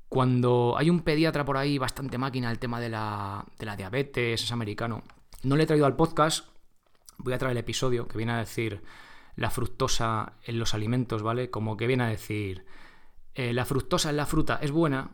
cuando 0.09 0.75
hay 0.77 0.91
un 0.91 1.01
pediatra 1.01 1.45
por 1.45 1.57
ahí 1.57 1.79
bastante 1.79 2.19
máquina, 2.19 2.51
el 2.51 2.59
tema 2.59 2.81
de 2.81 2.91
la, 2.91 3.45
de 3.59 3.67
la 3.67 3.77
diabetes, 3.77 4.43
es 4.43 4.53
americano, 4.53 5.03
no 5.43 5.57
le 5.57 5.63
he 5.63 5.67
traído 5.67 5.87
al 5.87 5.97
podcast, 5.97 6.49
voy 7.19 7.33
a 7.33 7.39
traer 7.39 7.53
el 7.53 7.59
episodio 7.59 8.07
que 8.07 8.19
viene 8.19 8.33
a 8.33 8.39
decir 8.39 8.83
la 9.37 9.51
fructosa 9.51 10.35
en 10.45 10.59
los 10.59 10.75
alimentos, 10.75 11.23
¿vale? 11.23 11.51
Como 11.51 11.79
que 11.79 11.87
viene 11.87 12.05
a 12.05 12.09
decir, 12.09 12.67
eh, 13.35 13.55
la 13.55 13.65
fructosa 13.65 14.11
en 14.11 14.19
la 14.19 14.27
fruta 14.27 14.59
es 14.61 14.71
buena 14.71 15.13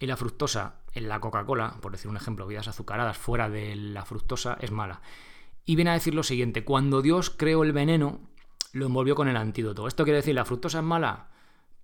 y 0.00 0.06
la 0.06 0.16
fructosa 0.16 0.80
en 0.94 1.08
la 1.08 1.20
Coca-Cola, 1.20 1.76
por 1.80 1.92
decir 1.92 2.10
un 2.10 2.16
ejemplo, 2.16 2.46
bebidas 2.46 2.68
azucaradas 2.68 3.18
fuera 3.18 3.50
de 3.50 3.76
la 3.76 4.04
fructosa, 4.04 4.56
es 4.60 4.72
mala. 4.72 5.02
Y 5.66 5.76
viene 5.76 5.90
a 5.90 5.94
decir 5.94 6.14
lo 6.14 6.22
siguiente, 6.22 6.64
cuando 6.64 7.02
Dios 7.02 7.30
creó 7.30 7.62
el 7.62 7.72
veneno, 7.72 8.18
lo 8.72 8.86
envolvió 8.86 9.14
con 9.14 9.28
el 9.28 9.36
antídoto. 9.36 9.86
¿Esto 9.86 10.04
quiere 10.04 10.16
decir 10.16 10.34
la 10.34 10.46
fructosa 10.46 10.78
es 10.78 10.84
mala? 10.84 11.28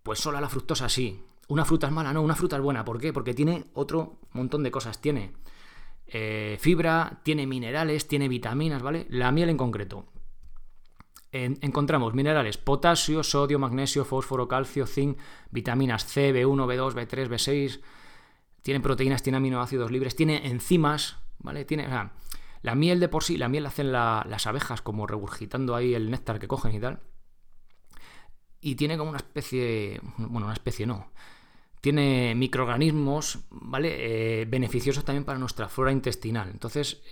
Pues 0.02 0.18
solo 0.18 0.40
la 0.40 0.48
fructosa 0.48 0.88
sí. 0.88 1.22
Una 1.48 1.64
fruta 1.64 1.86
es 1.86 1.92
mala, 1.92 2.12
no, 2.12 2.22
una 2.22 2.34
fruta 2.34 2.56
es 2.56 2.62
buena. 2.62 2.84
¿Por 2.84 2.98
qué? 2.98 3.12
Porque 3.12 3.34
tiene 3.34 3.66
otro 3.74 4.18
montón 4.32 4.62
de 4.62 4.70
cosas. 4.70 5.00
Tiene 5.00 5.34
eh, 6.06 6.56
fibra, 6.58 7.20
tiene 7.22 7.46
minerales, 7.46 8.08
tiene 8.08 8.28
vitaminas, 8.28 8.82
¿vale? 8.82 9.06
La 9.10 9.30
miel 9.30 9.50
en 9.50 9.58
concreto. 9.58 10.06
encontramos 11.32 12.14
minerales, 12.14 12.56
potasio, 12.56 13.22
sodio, 13.22 13.58
magnesio, 13.58 14.06
fósforo, 14.06 14.48
calcio, 14.48 14.86
zinc, 14.86 15.18
vitaminas 15.50 16.06
C, 16.06 16.32
B1, 16.32 16.66
B2, 16.66 16.94
B3, 16.94 17.28
B6. 17.28 17.80
Tiene 18.62 18.80
proteínas, 18.80 19.22
tiene 19.22 19.38
aminoácidos 19.38 19.90
libres, 19.90 20.16
tiene 20.16 20.46
enzimas, 20.48 21.18
¿vale? 21.38 21.64
Tiene, 21.64 21.88
la 22.62 22.74
miel 22.74 23.00
de 23.00 23.08
por 23.08 23.22
sí, 23.22 23.36
la 23.36 23.48
miel 23.48 23.62
la 23.62 23.68
hacen 23.68 23.92
las 23.92 24.46
abejas 24.46 24.82
como 24.82 25.06
regurgitando 25.06 25.74
ahí 25.74 25.94
el 25.94 26.10
néctar 26.10 26.38
que 26.38 26.48
cogen 26.48 26.74
y 26.74 26.80
tal. 26.80 27.00
Y 28.60 28.74
tiene 28.74 28.98
como 28.98 29.10
una 29.10 29.18
especie, 29.18 30.00
bueno, 30.16 30.46
una 30.46 30.54
especie 30.54 30.86
no, 30.86 31.12
tiene 31.80 32.34
microorganismos, 32.34 33.38
¿vale? 33.50 34.40
Eh, 34.40 34.44
beneficiosos 34.46 35.04
también 35.04 35.24
para 35.24 35.38
nuestra 35.38 35.68
flora 35.68 35.92
intestinal. 35.92 36.48
Entonces, 36.50 37.02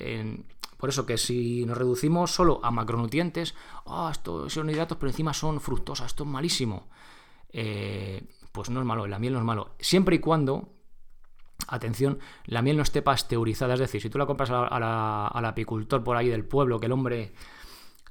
por 0.76 0.88
eso 0.88 1.07
que 1.07 1.16
si 1.16 1.64
nos 1.64 1.78
reducimos 1.78 2.35
solo 2.35 2.61
a 2.62 2.70
macronutrientes, 2.70 3.54
ah, 3.87 4.09
estos 4.11 4.52
son 4.52 4.68
hidratos, 4.68 4.98
pero 4.98 5.11
encima 5.11 5.33
son 5.33 5.61
fructosas, 5.61 6.09
esto 6.09 6.24
es 6.24 6.28
malísimo. 6.28 6.88
Eh, 7.50 8.22
pues 8.50 8.68
no 8.68 8.80
es 8.80 8.87
malo, 8.87 9.07
la 9.07 9.18
miel 9.18 9.35
no 9.35 9.38
es 9.38 9.44
malo. 9.44 9.76
Siempre 9.78 10.16
y 10.16 10.18
cuando, 10.18 10.73
atención, 11.68 12.18
la 12.46 12.62
miel 12.62 12.77
no 12.77 12.83
esté 12.83 13.03
pasteurizada. 13.03 13.74
Es 13.74 13.81
decir, 13.81 14.00
si 14.00 14.11
tú 14.11 14.18
la 14.18 14.27
compras 14.27 14.50
al 14.50 15.44
apicultor 15.44 16.03
por 16.05 16.16
ahí 16.16 16.29
del 16.29 16.44
pueblo, 16.44 16.81
que 16.81 16.87
el 16.87 16.92
hombre 16.92 17.33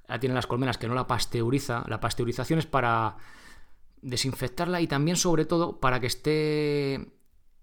la 0.08 0.20
tiene 0.20 0.32
en 0.32 0.36
las 0.36 0.48
colmenas, 0.48 0.78
que 0.78 0.88
no 0.88 0.96
la 0.96 1.08
pasteuriza, 1.08 1.84
la 1.88 2.00
pasteurización 2.00 2.60
es 2.60 2.66
para 2.66 3.18
desinfectarla 4.02 4.82
y 4.82 4.88
también 4.88 5.16
sobre 5.16 5.46
todo 5.46 5.80
para 5.80 6.00
que 6.00 6.08
esté 6.08 7.14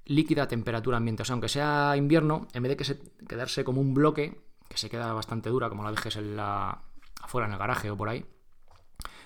líquida 0.06 0.44
a 0.44 0.48
temperatura 0.48 0.96
ambiente. 0.96 1.22
O 1.22 1.24
sea, 1.24 1.34
aunque 1.34 1.48
sea 1.48 1.94
invierno, 1.96 2.48
en 2.52 2.62
vez 2.62 2.70
de 2.70 2.76
que 2.76 3.26
quedarse 3.26 3.64
como 3.64 3.80
un 3.80 3.94
bloque, 3.94 4.40
que 4.68 4.78
se 4.78 4.88
queda 4.88 5.12
bastante 5.12 5.50
dura, 5.50 5.68
como 5.68 5.82
la 5.82 5.90
dejes 5.90 6.16
en 6.16 6.36
la, 6.36 6.82
afuera 7.20 7.46
en 7.46 7.52
el 7.52 7.58
garaje 7.58 7.90
o 7.90 7.96
por 7.96 8.08
ahí, 8.08 8.24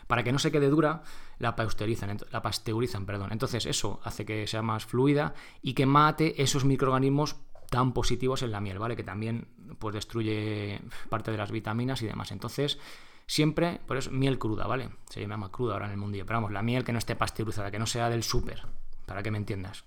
para 0.06 0.22
que 0.22 0.32
no 0.32 0.38
se 0.38 0.52
quede 0.52 0.68
dura, 0.68 1.02
la 1.38 1.56
pasteurizan, 1.56 2.18
la 2.30 2.42
pasteurizan, 2.42 3.06
perdón. 3.06 3.32
Entonces 3.32 3.66
eso 3.66 4.00
hace 4.04 4.24
que 4.24 4.46
sea 4.46 4.62
más 4.62 4.84
fluida 4.84 5.34
y 5.62 5.74
que 5.74 5.86
mate 5.86 6.42
esos 6.42 6.64
microorganismos 6.64 7.36
tan 7.70 7.92
positivos 7.92 8.42
en 8.42 8.52
la 8.52 8.60
miel, 8.60 8.78
¿vale? 8.78 8.96
Que 8.96 9.04
también 9.04 9.48
pues 9.78 9.94
destruye 9.94 10.80
parte 11.08 11.30
de 11.30 11.36
las 11.38 11.50
vitaminas 11.50 12.02
y 12.02 12.06
demás. 12.06 12.30
Entonces, 12.30 12.78
Siempre, 13.26 13.80
por 13.86 13.96
eso, 13.96 14.10
miel 14.10 14.38
cruda, 14.38 14.66
¿vale? 14.66 14.90
Se 15.08 15.20
llama 15.20 15.50
cruda 15.50 15.74
ahora 15.74 15.86
en 15.86 15.92
el 15.92 15.96
mundillo. 15.96 16.26
Pero 16.26 16.38
vamos, 16.38 16.52
la 16.52 16.62
miel 16.62 16.84
que 16.84 16.92
no 16.92 16.98
esté 16.98 17.16
pasteurizada, 17.16 17.70
que 17.70 17.78
no 17.78 17.86
sea 17.86 18.10
del 18.10 18.22
súper, 18.22 18.62
para 19.06 19.22
que 19.22 19.30
me 19.30 19.38
entiendas. 19.38 19.84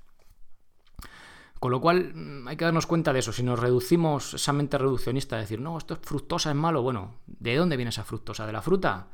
Con 1.60 1.72
lo 1.72 1.82
cual, 1.82 2.14
mm, 2.14 2.48
hay 2.48 2.56
que 2.56 2.66
darnos 2.66 2.88
cuenta 2.88 3.14
de 3.14 3.20
eso. 3.20 3.32
Si 3.32 3.44
nos 3.44 3.60
reducimos 3.60 4.34
esa 4.34 4.54
mente 4.54 4.78
reduccionista, 4.78 5.36
de 5.36 5.44
decir, 5.44 5.60
no, 5.60 5.78
esto 5.78 5.94
es 5.96 6.00
fructosa, 6.00 6.50
es 6.50 6.56
malo, 6.56 6.82
bueno, 6.82 7.16
¿de 7.28 7.56
dónde 7.56 7.78
viene 7.78 7.90
esa 7.90 8.04
fructosa? 8.04 8.46
¿De 8.46 8.54
la 8.54 8.62
fruta? 8.62 9.08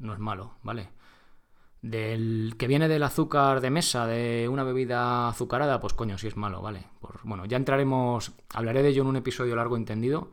No 0.00 0.12
es 0.12 0.18
malo, 0.18 0.54
¿vale? 0.62 0.88
Del 1.82 2.56
que 2.58 2.66
viene 2.66 2.88
del 2.88 3.02
azúcar 3.02 3.60
de 3.60 3.70
mesa, 3.70 4.06
de 4.06 4.48
una 4.48 4.64
bebida 4.64 5.28
azucarada, 5.28 5.80
pues 5.80 5.94
coño, 5.94 6.18
sí 6.18 6.26
es 6.26 6.36
malo, 6.36 6.60
¿vale? 6.60 6.86
bueno, 7.22 7.46
ya 7.46 7.56
entraremos, 7.56 8.32
hablaré 8.52 8.82
de 8.82 8.88
ello 8.88 9.02
en 9.02 9.08
un 9.08 9.16
episodio 9.16 9.56
largo 9.56 9.76
entendido, 9.76 10.32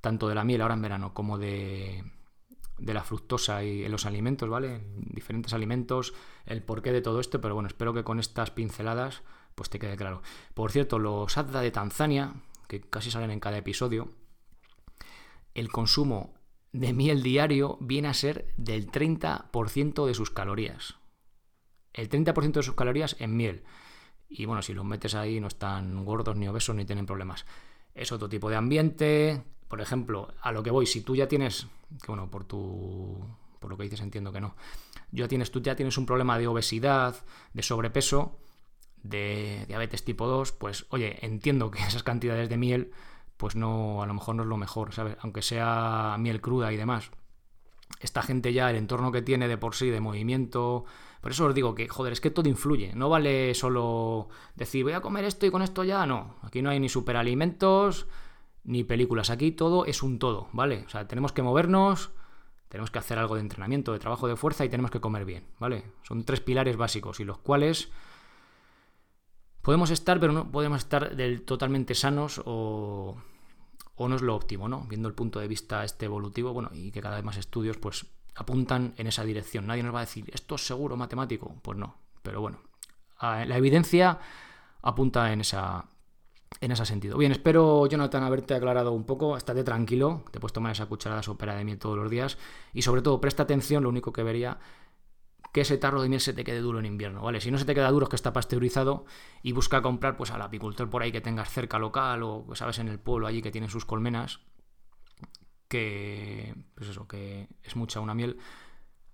tanto 0.00 0.28
de 0.28 0.34
la 0.34 0.44
miel 0.44 0.62
ahora 0.62 0.74
en 0.74 0.82
verano 0.82 1.14
como 1.14 1.38
de, 1.38 2.02
de 2.78 2.94
la 2.94 3.04
fructosa 3.04 3.62
y 3.62 3.86
los 3.88 4.06
alimentos, 4.06 4.48
¿vale? 4.48 4.76
En 4.76 5.04
diferentes 5.10 5.52
alimentos, 5.52 6.14
el 6.46 6.62
porqué 6.62 6.92
de 6.92 7.02
todo 7.02 7.20
esto, 7.20 7.40
pero 7.40 7.54
bueno, 7.54 7.68
espero 7.68 7.92
que 7.92 8.04
con 8.04 8.18
estas 8.18 8.50
pinceladas 8.50 9.22
pues 9.54 9.70
te 9.70 9.80
quede 9.80 9.96
claro. 9.96 10.22
Por 10.54 10.70
cierto, 10.70 11.00
los 11.00 11.36
ADDA 11.36 11.60
de 11.60 11.72
Tanzania, 11.72 12.34
que 12.68 12.80
casi 12.80 13.10
salen 13.10 13.32
en 13.32 13.40
cada 13.40 13.58
episodio, 13.58 14.08
el 15.54 15.68
consumo 15.70 16.32
de 16.72 16.92
miel 16.92 17.22
diario 17.22 17.78
viene 17.80 18.08
a 18.08 18.14
ser 18.14 18.52
del 18.56 18.90
30% 18.90 20.06
de 20.06 20.14
sus 20.14 20.30
calorías. 20.30 20.96
El 21.92 22.08
30% 22.08 22.52
de 22.52 22.62
sus 22.62 22.74
calorías 22.74 23.16
en 23.18 23.36
miel. 23.36 23.64
Y 24.28 24.44
bueno, 24.44 24.62
si 24.62 24.74
los 24.74 24.84
metes 24.84 25.14
ahí 25.14 25.40
no 25.40 25.48
están 25.48 26.04
gordos 26.04 26.36
ni 26.36 26.48
obesos 26.48 26.76
ni 26.76 26.84
tienen 26.84 27.06
problemas. 27.06 27.46
Es 27.94 28.12
otro 28.12 28.28
tipo 28.28 28.50
de 28.50 28.56
ambiente, 28.56 29.42
por 29.68 29.80
ejemplo, 29.80 30.34
a 30.40 30.52
lo 30.52 30.62
que 30.62 30.70
voy, 30.70 30.86
si 30.86 31.00
tú 31.00 31.16
ya 31.16 31.26
tienes, 31.26 31.66
que 32.02 32.06
bueno, 32.08 32.30
por 32.30 32.44
tu 32.44 33.24
por 33.58 33.70
lo 33.70 33.76
que 33.76 33.84
dices 33.84 34.00
entiendo 34.00 34.32
que 34.32 34.40
no. 34.40 34.54
Ya 35.10 35.28
tienes, 35.28 35.50
tú 35.50 35.60
ya 35.60 35.74
tienes 35.74 35.98
un 35.98 36.06
problema 36.06 36.38
de 36.38 36.46
obesidad, 36.46 37.16
de 37.54 37.62
sobrepeso, 37.62 38.38
de 39.02 39.64
diabetes 39.66 40.04
tipo 40.04 40.26
2, 40.26 40.52
pues 40.52 40.86
oye, 40.90 41.18
entiendo 41.22 41.70
que 41.70 41.82
esas 41.86 42.02
cantidades 42.02 42.48
de 42.48 42.56
miel, 42.56 42.92
pues 43.38 43.56
no, 43.56 44.02
a 44.02 44.06
lo 44.06 44.12
mejor 44.12 44.34
no 44.34 44.42
es 44.42 44.48
lo 44.48 44.58
mejor, 44.58 44.92
¿sabes? 44.92 45.16
Aunque 45.20 45.40
sea 45.42 46.16
miel 46.18 46.42
cruda 46.42 46.70
y 46.72 46.76
demás. 46.76 47.10
Esta 48.00 48.20
gente 48.20 48.52
ya, 48.52 48.68
el 48.68 48.76
entorno 48.76 49.10
que 49.12 49.22
tiene 49.22 49.48
de 49.48 49.56
por 49.56 49.74
sí, 49.74 49.88
de 49.88 50.00
movimiento. 50.00 50.84
Por 51.20 51.32
eso 51.32 51.46
os 51.46 51.54
digo 51.54 51.74
que, 51.74 51.88
joder, 51.88 52.12
es 52.12 52.20
que 52.20 52.30
todo 52.30 52.48
influye. 52.48 52.92
No 52.94 53.08
vale 53.08 53.54
solo 53.54 54.28
decir, 54.56 54.84
voy 54.84 54.92
a 54.92 55.00
comer 55.00 55.24
esto 55.24 55.46
y 55.46 55.50
con 55.50 55.62
esto 55.62 55.84
ya, 55.84 56.04
no. 56.04 56.34
Aquí 56.42 56.62
no 56.62 56.70
hay 56.70 56.80
ni 56.80 56.88
superalimentos, 56.88 58.06
ni 58.64 58.84
películas. 58.84 59.30
Aquí 59.30 59.52
todo 59.52 59.86
es 59.86 60.02
un 60.02 60.18
todo, 60.18 60.48
¿vale? 60.52 60.84
O 60.86 60.90
sea, 60.90 61.06
tenemos 61.06 61.32
que 61.32 61.42
movernos, 61.42 62.10
tenemos 62.68 62.90
que 62.90 62.98
hacer 62.98 63.18
algo 63.18 63.36
de 63.36 63.40
entrenamiento, 63.40 63.92
de 63.92 64.00
trabajo 64.00 64.26
de 64.26 64.36
fuerza 64.36 64.64
y 64.64 64.68
tenemos 64.68 64.90
que 64.90 65.00
comer 65.00 65.24
bien, 65.24 65.44
¿vale? 65.60 65.84
Son 66.02 66.24
tres 66.24 66.40
pilares 66.40 66.76
básicos 66.76 67.20
y 67.20 67.24
los 67.24 67.38
cuales 67.38 67.90
podemos 69.68 69.90
estar, 69.90 70.18
pero 70.18 70.32
no 70.32 70.50
podemos 70.50 70.78
estar 70.78 71.14
del 71.14 71.42
totalmente 71.42 71.94
sanos 71.94 72.40
o, 72.46 73.18
no 73.98 74.16
es 74.16 74.22
lo 74.22 74.34
óptimo, 74.34 74.66
¿no? 74.66 74.86
Viendo 74.88 75.08
el 75.08 75.14
punto 75.14 75.40
de 75.40 75.46
vista 75.46 75.84
este 75.84 76.06
evolutivo, 76.06 76.54
bueno, 76.54 76.70
y 76.72 76.90
que 76.90 77.02
cada 77.02 77.16
vez 77.16 77.24
más 77.26 77.36
estudios 77.36 77.76
pues 77.76 78.06
apuntan 78.34 78.94
en 78.96 79.08
esa 79.08 79.24
dirección. 79.24 79.66
Nadie 79.66 79.82
nos 79.82 79.94
va 79.94 79.98
a 79.98 80.06
decir, 80.06 80.24
esto 80.32 80.54
es 80.54 80.66
seguro 80.66 80.96
matemático, 80.96 81.54
pues 81.60 81.76
no, 81.76 81.98
pero 82.22 82.40
bueno, 82.40 82.60
la 83.20 83.58
evidencia 83.58 84.18
apunta 84.80 85.34
en 85.34 85.42
esa, 85.42 85.84
en 86.62 86.72
ese 86.72 86.86
sentido. 86.86 87.18
Bien, 87.18 87.32
espero, 87.32 87.86
Jonathan, 87.88 88.22
haberte 88.22 88.54
aclarado 88.54 88.92
un 88.92 89.04
poco. 89.04 89.36
Estate 89.36 89.64
tranquilo, 89.64 90.24
te 90.30 90.40
puedes 90.40 90.54
tomar 90.54 90.72
esa 90.72 90.86
cucharada 90.86 91.22
sopera 91.22 91.54
de 91.54 91.64
miel 91.66 91.78
todos 91.78 91.98
los 91.98 92.10
días. 92.10 92.38
Y 92.72 92.80
sobre 92.80 93.02
todo, 93.02 93.20
presta 93.20 93.42
atención, 93.42 93.82
lo 93.82 93.90
único 93.90 94.14
que 94.14 94.22
vería, 94.22 94.60
que 95.52 95.62
ese 95.62 95.78
tarro 95.78 96.02
de 96.02 96.08
miel 96.08 96.20
se 96.20 96.32
te 96.32 96.44
quede 96.44 96.60
duro 96.60 96.78
en 96.78 96.86
invierno, 96.86 97.22
¿vale? 97.22 97.40
Si 97.40 97.50
no 97.50 97.58
se 97.58 97.64
te 97.64 97.74
queda 97.74 97.90
duro 97.90 98.04
es 98.04 98.10
que 98.10 98.16
está 98.16 98.32
pasteurizado 98.32 99.06
y 99.42 99.52
busca 99.52 99.82
comprar 99.82 100.16
pues 100.16 100.30
al 100.30 100.42
apicultor 100.42 100.90
por 100.90 101.02
ahí 101.02 101.12
que 101.12 101.20
tengas 101.20 101.50
cerca 101.50 101.78
local 101.78 102.22
o, 102.22 102.46
sabes, 102.54 102.78
en 102.78 102.88
el 102.88 102.98
pueblo 102.98 103.26
allí 103.26 103.42
que 103.42 103.50
tiene 103.50 103.68
sus 103.68 103.84
colmenas, 103.84 104.40
que, 105.68 106.54
pues 106.74 106.90
eso, 106.90 107.06
que 107.06 107.48
es 107.62 107.76
mucha 107.76 108.00
una 108.00 108.14
miel 108.14 108.38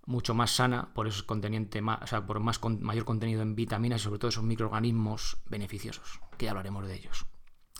mucho 0.07 0.35
más 0.35 0.51
sana 0.51 0.93
por 0.93 1.07
esos 1.07 1.23
conteniente 1.23 1.81
más, 1.81 2.01
o 2.03 2.07
sea, 2.07 2.25
por 2.25 2.39
más 2.39 2.61
mayor 2.63 3.05
contenido 3.05 3.41
en 3.41 3.55
vitaminas 3.55 4.01
y 4.01 4.03
sobre 4.03 4.19
todo 4.19 4.29
esos 4.29 4.43
microorganismos 4.43 5.37
beneficiosos, 5.47 6.19
que 6.37 6.45
ya 6.45 6.51
hablaremos 6.51 6.87
de 6.87 6.95
ellos. 6.95 7.25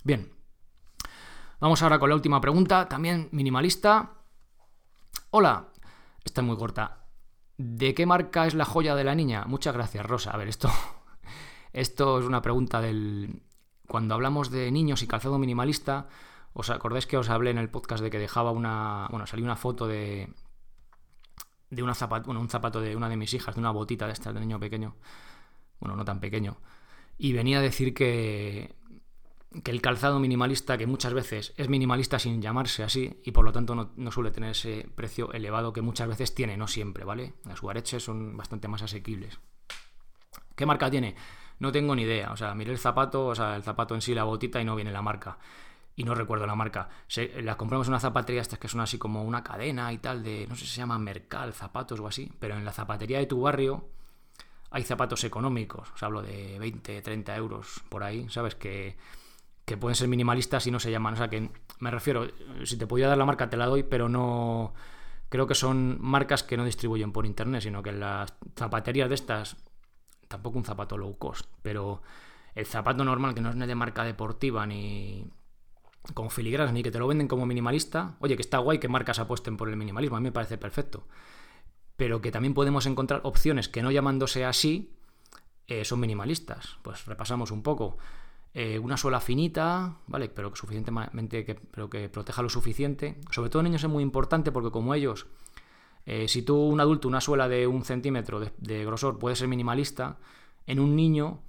Bien, 0.03 0.33
vamos 1.59 1.83
ahora 1.83 1.99
con 1.99 2.09
la 2.09 2.15
última 2.15 2.41
pregunta, 2.41 2.89
también 2.89 3.29
minimalista. 3.31 4.23
Hola, 5.29 5.71
está 6.23 6.41
muy 6.41 6.57
corta. 6.57 7.04
¿De 7.57 7.93
qué 7.93 8.05
marca 8.05 8.47
es 8.47 8.53
la 8.53 8.65
joya 8.65 8.95
de 8.95 9.03
la 9.03 9.15
niña? 9.15 9.45
Muchas 9.45 9.73
gracias, 9.73 10.05
Rosa. 10.05 10.31
A 10.31 10.37
ver, 10.37 10.47
esto, 10.47 10.69
esto 11.73 12.19
es 12.19 12.25
una 12.25 12.41
pregunta 12.41 12.81
del... 12.81 13.41
Cuando 13.87 14.15
hablamos 14.15 14.49
de 14.49 14.71
niños 14.71 15.03
y 15.03 15.07
calzado 15.07 15.37
minimalista, 15.37 16.07
¿os 16.53 16.69
acordáis 16.69 17.05
que 17.05 17.17
os 17.17 17.29
hablé 17.29 17.51
en 17.51 17.59
el 17.59 17.69
podcast 17.69 18.03
de 18.03 18.09
que 18.09 18.19
dejaba 18.19 18.51
una... 18.51 19.07
Bueno, 19.11 19.27
salió 19.27 19.45
una 19.45 19.55
foto 19.55 19.87
de, 19.87 20.27
de 21.69 21.83
una 21.83 21.93
zapato, 21.93 22.25
bueno, 22.25 22.41
un 22.41 22.49
zapato 22.49 22.81
de 22.81 22.95
una 22.95 23.09
de 23.09 23.17
mis 23.17 23.33
hijas, 23.33 23.55
de 23.55 23.61
una 23.61 23.71
botita 23.71 24.07
de 24.07 24.13
estas 24.13 24.33
de 24.33 24.39
niño 24.39 24.59
pequeño, 24.59 24.95
bueno, 25.79 25.95
no 25.95 26.05
tan 26.05 26.19
pequeño, 26.19 26.57
y 27.17 27.33
venía 27.33 27.59
a 27.59 27.61
decir 27.61 27.93
que, 27.93 28.75
que 29.63 29.71
el 29.71 29.81
calzado 29.81 30.19
minimalista, 30.19 30.77
que 30.77 30.87
muchas 30.87 31.13
veces 31.13 31.53
es 31.57 31.69
minimalista 31.69 32.19
sin 32.19 32.41
llamarse 32.41 32.83
así, 32.83 33.21
y 33.23 33.31
por 33.31 33.45
lo 33.45 33.51
tanto 33.51 33.75
no, 33.95 34.11
suele 34.11 34.31
tener 34.31 34.51
ese 34.51 34.89
precio 34.95 35.31
elevado 35.31 35.73
que 35.73 35.81
muchas 35.81 36.07
veces 36.07 36.33
tiene, 36.33 36.57
no 36.57 36.67
siempre, 36.67 37.05
¿vale? 37.05 37.33
Las 37.45 37.61
Guareches 37.61 38.03
son 38.03 38.35
bastante 38.37 38.67
más 38.67 38.81
asequibles. 38.81 39.39
¿Qué 40.55 40.65
marca 40.65 40.89
tiene? 40.89 41.15
No 41.59 41.71
tengo 41.71 41.95
ni 41.95 42.03
idea, 42.03 42.31
o 42.31 42.37
sea, 42.37 42.53
miré 42.53 42.71
el 42.71 42.77
zapato, 42.77 43.27
o 43.27 43.35
sea, 43.35 43.55
el 43.55 43.63
zapato 43.63 43.95
en 43.95 44.01
sí, 44.01 44.13
la 44.13 44.23
botita, 44.23 44.59
y 44.59 44.65
no 44.65 44.75
viene 44.75 44.91
la 44.91 45.01
marca 45.01 45.37
y 45.95 46.03
no 46.03 46.13
recuerdo 46.13 46.45
la 46.45 46.55
marca. 46.55 46.89
las 47.37 47.55
compramos 47.55 47.87
en 47.87 47.93
una 47.93 47.99
zapatería, 47.99 48.41
estas 48.41 48.59
que 48.59 48.67
son 48.67 48.81
así 48.81 48.97
como 48.97 49.23
una 49.23 49.43
cadena 49.43 49.91
y 49.93 49.97
tal, 49.97 50.23
de 50.23 50.45
no 50.47 50.55
sé 50.55 50.65
si 50.65 50.71
se 50.71 50.77
llama 50.77 50.99
Mercal, 50.99 51.53
zapatos 51.53 51.99
o 51.99 52.07
así, 52.07 52.31
pero 52.39 52.57
en 52.57 52.65
la 52.65 52.73
zapatería 52.73 53.19
de 53.19 53.25
tu 53.25 53.41
barrio 53.41 53.87
hay 54.71 54.83
zapatos 54.83 55.23
económicos, 55.23 55.91
os 55.93 56.03
hablo 56.03 56.21
de 56.21 56.59
20, 56.59 57.01
30 57.01 57.35
euros 57.37 57.81
por 57.87 58.03
ahí, 58.03 58.27
¿sabes? 58.29 58.55
Que, 58.55 58.97
que 59.65 59.77
pueden 59.77 59.95
ser 59.95 60.07
minimalistas 60.07 60.67
y 60.67 60.71
no 60.71 60.79
se 60.79 60.91
llaman, 60.91 61.15
o 61.15 61.17
sea 61.17 61.29
que 61.29 61.49
me 61.79 61.91
refiero, 61.91 62.27
si 62.63 62.77
te 62.77 62.87
podía 62.87 63.07
dar 63.07 63.17
la 63.17 63.25
marca 63.25 63.49
te 63.49 63.57
la 63.57 63.65
doy, 63.65 63.83
pero 63.83 64.07
no, 64.07 64.73
creo 65.29 65.47
que 65.47 65.55
son 65.55 65.97
marcas 65.99 66.43
que 66.43 66.55
no 66.55 66.65
distribuyen 66.65 67.11
por 67.11 67.25
internet, 67.25 67.61
sino 67.63 67.81
que 67.81 67.91
las 67.91 68.33
zapaterías 68.55 69.09
de 69.09 69.15
estas, 69.15 69.57
tampoco 70.27 70.57
un 70.57 70.65
zapato 70.65 70.97
low 70.97 71.17
cost, 71.17 71.47
pero 71.61 72.01
el 72.53 72.65
zapato 72.65 73.03
normal 73.03 73.33
que 73.33 73.41
no 73.41 73.49
es 73.49 73.55
ni 73.55 73.65
de 73.65 73.75
marca 73.75 74.03
deportiva 74.03 74.65
ni 74.65 75.27
con 76.13 76.29
filigranas 76.29 76.73
ni 76.73 76.83
que 76.83 76.91
te 76.91 76.99
lo 76.99 77.07
venden 77.07 77.27
como 77.27 77.45
minimalista, 77.45 78.15
oye, 78.19 78.35
que 78.35 78.41
está 78.41 78.59
guay 78.59 78.79
que 78.79 78.87
marcas 78.87 79.19
apuesten 79.19 79.57
por 79.57 79.69
el 79.69 79.75
minimalismo, 79.75 80.17
a 80.17 80.19
mí 80.19 80.25
me 80.25 80.31
parece 80.31 80.57
perfecto. 80.57 81.07
Pero 81.97 82.21
que 82.21 82.31
también 82.31 82.53
podemos 82.53 82.85
encontrar 82.85 83.21
opciones 83.23 83.69
que 83.69 83.81
no 83.81 83.89
llamándose 83.89 84.45
así 84.45 84.95
eh, 85.67 85.85
son 85.85 85.99
minimalistas. 85.99 86.77
Pues 86.83 87.05
repasamos 87.05 87.51
un 87.51 87.63
poco. 87.63 87.97
Eh, 88.57 88.79
una 88.79 88.95
suela 88.95 89.19
finita, 89.19 89.97
¿vale? 90.07 90.29
Pero 90.29 90.49
que 90.49 90.57
suficientemente, 90.57 91.43
que, 91.43 91.55
pero 91.55 91.89
que 91.89 92.07
proteja 92.07 92.41
lo 92.41 92.47
suficiente. 92.47 93.19
Sobre 93.29 93.49
todo 93.49 93.59
en 93.59 93.65
niños 93.65 93.83
es 93.83 93.89
muy 93.89 94.01
importante 94.01 94.53
porque 94.53 94.71
como 94.71 94.93
ellos, 94.93 95.27
eh, 96.05 96.29
si 96.29 96.41
tú, 96.41 96.55
un 96.55 96.79
adulto, 96.79 97.09
una 97.09 97.19
suela 97.19 97.49
de 97.49 97.67
un 97.67 97.83
centímetro 97.83 98.39
de, 98.39 98.85
grosor 98.85 99.19
puede 99.19 99.35
ser 99.35 99.49
minimalista, 99.49 100.19
en 100.67 100.79
un 100.79 100.95
niño, 100.95 101.41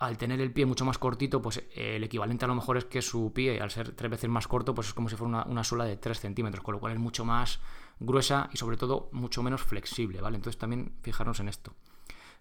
al 0.00 0.18
tener 0.18 0.40
el 0.40 0.52
pie 0.52 0.66
mucho 0.66 0.84
más 0.84 0.98
cortito, 0.98 1.40
pues 1.40 1.62
el 1.76 2.02
equivalente 2.02 2.46
a 2.46 2.48
lo 2.48 2.56
mejor 2.56 2.78
es 2.78 2.84
que 2.86 3.00
su 3.00 3.32
pie, 3.32 3.60
al 3.60 3.70
ser 3.70 3.92
tres 3.92 4.10
veces 4.10 4.28
más 4.28 4.48
corto, 4.48 4.74
pues 4.74 4.88
es 4.88 4.94
como 4.94 5.08
si 5.08 5.14
fuera 5.14 5.44
una, 5.44 5.62
suela 5.62 5.84
de 5.84 5.98
3 5.98 6.18
centímetros, 6.18 6.64
con 6.64 6.74
lo 6.74 6.80
cual 6.80 6.94
es 6.94 6.98
mucho 6.98 7.24
más 7.24 7.60
gruesa 8.00 8.50
y 8.52 8.56
sobre 8.56 8.76
todo 8.76 9.08
mucho 9.12 9.40
menos 9.44 9.62
flexible, 9.62 10.20
¿vale? 10.20 10.34
Entonces 10.34 10.58
también 10.58 10.96
fijarnos 11.00 11.38
en 11.38 11.48
esto 11.48 11.76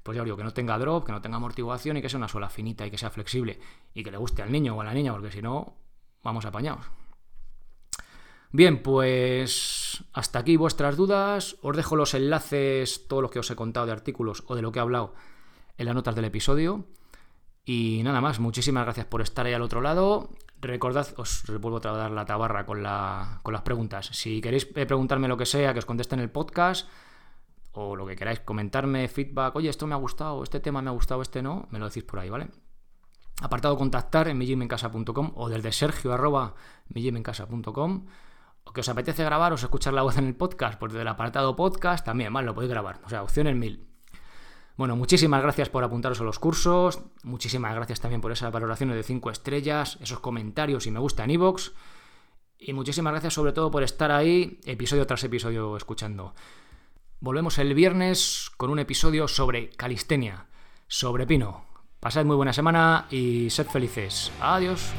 pues 0.03 0.15
ya 0.15 0.21
os 0.21 0.25
digo, 0.25 0.37
que 0.37 0.43
no 0.43 0.51
tenga 0.51 0.77
drop, 0.77 1.05
que 1.05 1.11
no 1.11 1.21
tenga 1.21 1.37
amortiguación 1.37 1.97
y 1.97 2.01
que 2.01 2.09
sea 2.09 2.17
una 2.17 2.27
suela 2.27 2.49
finita 2.49 2.85
y 2.85 2.91
que 2.91 2.97
sea 2.97 3.09
flexible 3.09 3.59
y 3.93 4.03
que 4.03 4.11
le 4.11 4.17
guste 4.17 4.41
al 4.41 4.51
niño 4.51 4.75
o 4.75 4.81
a 4.81 4.83
la 4.83 4.93
niña, 4.93 5.11
porque 5.11 5.31
si 5.31 5.41
no, 5.41 5.75
vamos 6.23 6.45
apañados. 6.45 6.85
Bien, 8.53 8.83
pues 8.83 10.03
hasta 10.11 10.39
aquí 10.39 10.57
vuestras 10.57 10.97
dudas. 10.97 11.55
Os 11.61 11.77
dejo 11.77 11.95
los 11.95 12.13
enlaces, 12.13 13.07
todos 13.07 13.21
los 13.21 13.31
que 13.31 13.39
os 13.39 13.49
he 13.49 13.55
contado 13.55 13.85
de 13.85 13.93
artículos 13.93 14.43
o 14.47 14.55
de 14.55 14.61
lo 14.61 14.71
que 14.71 14.79
he 14.79 14.81
hablado 14.81 15.13
en 15.77 15.85
las 15.85 15.95
notas 15.95 16.15
del 16.15 16.25
episodio. 16.25 16.85
Y 17.63 18.01
nada 18.03 18.19
más, 18.19 18.39
muchísimas 18.39 18.83
gracias 18.83 19.05
por 19.05 19.21
estar 19.21 19.45
ahí 19.45 19.53
al 19.53 19.61
otro 19.61 19.81
lado. 19.81 20.29
Recordad, 20.59 21.07
os 21.17 21.43
vuelvo 21.59 21.77
a 21.77 21.97
dar 21.97 22.11
la 22.11 22.25
tabarra 22.25 22.65
con, 22.65 22.83
con 23.41 23.53
las 23.53 23.61
preguntas. 23.61 24.09
Si 24.11 24.41
queréis 24.41 24.65
preguntarme 24.65 25.27
lo 25.27 25.37
que 25.37 25.45
sea, 25.45 25.73
que 25.73 25.79
os 25.79 25.85
conteste 25.85 26.15
en 26.15 26.21
el 26.21 26.29
podcast 26.29 26.89
o 27.73 27.95
lo 27.95 28.05
que 28.05 28.15
queráis, 28.15 28.39
comentarme, 28.41 29.07
feedback, 29.07 29.55
oye, 29.55 29.69
esto 29.69 29.87
me 29.87 29.93
ha 29.93 29.97
gustado, 29.97 30.43
este 30.43 30.59
tema 30.59 30.81
me 30.81 30.89
ha 30.89 30.93
gustado, 30.93 31.21
este 31.21 31.41
no, 31.41 31.67
me 31.71 31.79
lo 31.79 31.87
decís 31.87 32.03
por 32.03 32.19
ahí, 32.19 32.29
¿vale? 32.29 32.49
Apartado 33.41 33.77
contactar 33.77 34.27
en 34.27 34.37
millimencasa.com 34.37 35.31
o 35.35 35.49
desde 35.49 35.71
sergio 35.71 36.13
arroba 36.13 36.53
millimencasa.com 36.89 38.05
o 38.63 38.73
que 38.73 38.81
os 38.81 38.89
apetece 38.89 39.23
grabar 39.23 39.51
o 39.51 39.55
escuchar 39.55 39.93
la 39.93 40.03
voz 40.03 40.17
en 40.17 40.27
el 40.27 40.35
podcast, 40.35 40.77
pues 40.77 40.91
desde 40.91 41.01
el 41.01 41.07
apartado 41.07 41.55
podcast 41.55 42.05
también, 42.05 42.31
¿vale? 42.31 42.45
Lo 42.45 42.53
podéis 42.53 42.71
grabar, 42.71 42.99
o 43.03 43.09
sea, 43.09 43.23
opciones 43.23 43.55
mil. 43.55 43.87
Bueno, 44.77 44.95
muchísimas 44.95 45.41
gracias 45.41 45.69
por 45.69 45.83
apuntaros 45.83 46.21
a 46.21 46.23
los 46.23 46.39
cursos, 46.39 47.01
muchísimas 47.23 47.73
gracias 47.75 47.99
también 47.99 48.21
por 48.21 48.31
esas 48.31 48.51
valoraciones 48.51 48.95
de 48.95 49.03
5 49.03 49.31
estrellas, 49.31 49.97
esos 50.01 50.19
comentarios 50.19 50.87
y 50.87 50.91
me 50.91 50.99
gusta 50.99 51.23
en 51.23 51.39
y 52.63 52.73
muchísimas 52.73 53.13
gracias 53.13 53.33
sobre 53.33 53.53
todo 53.53 53.71
por 53.71 53.81
estar 53.81 54.11
ahí 54.11 54.59
episodio 54.65 55.07
tras 55.07 55.23
episodio 55.23 55.75
escuchando. 55.75 56.35
Volvemos 57.23 57.59
el 57.59 57.75
viernes 57.75 58.49
con 58.57 58.71
un 58.71 58.79
episodio 58.79 59.27
sobre 59.27 59.69
calistenia, 59.69 60.47
sobre 60.87 61.27
pino. 61.27 61.65
Pasad 61.99 62.25
muy 62.25 62.35
buena 62.35 62.51
semana 62.51 63.05
y 63.11 63.51
sed 63.51 63.67
felices. 63.67 64.31
Adiós. 64.41 64.91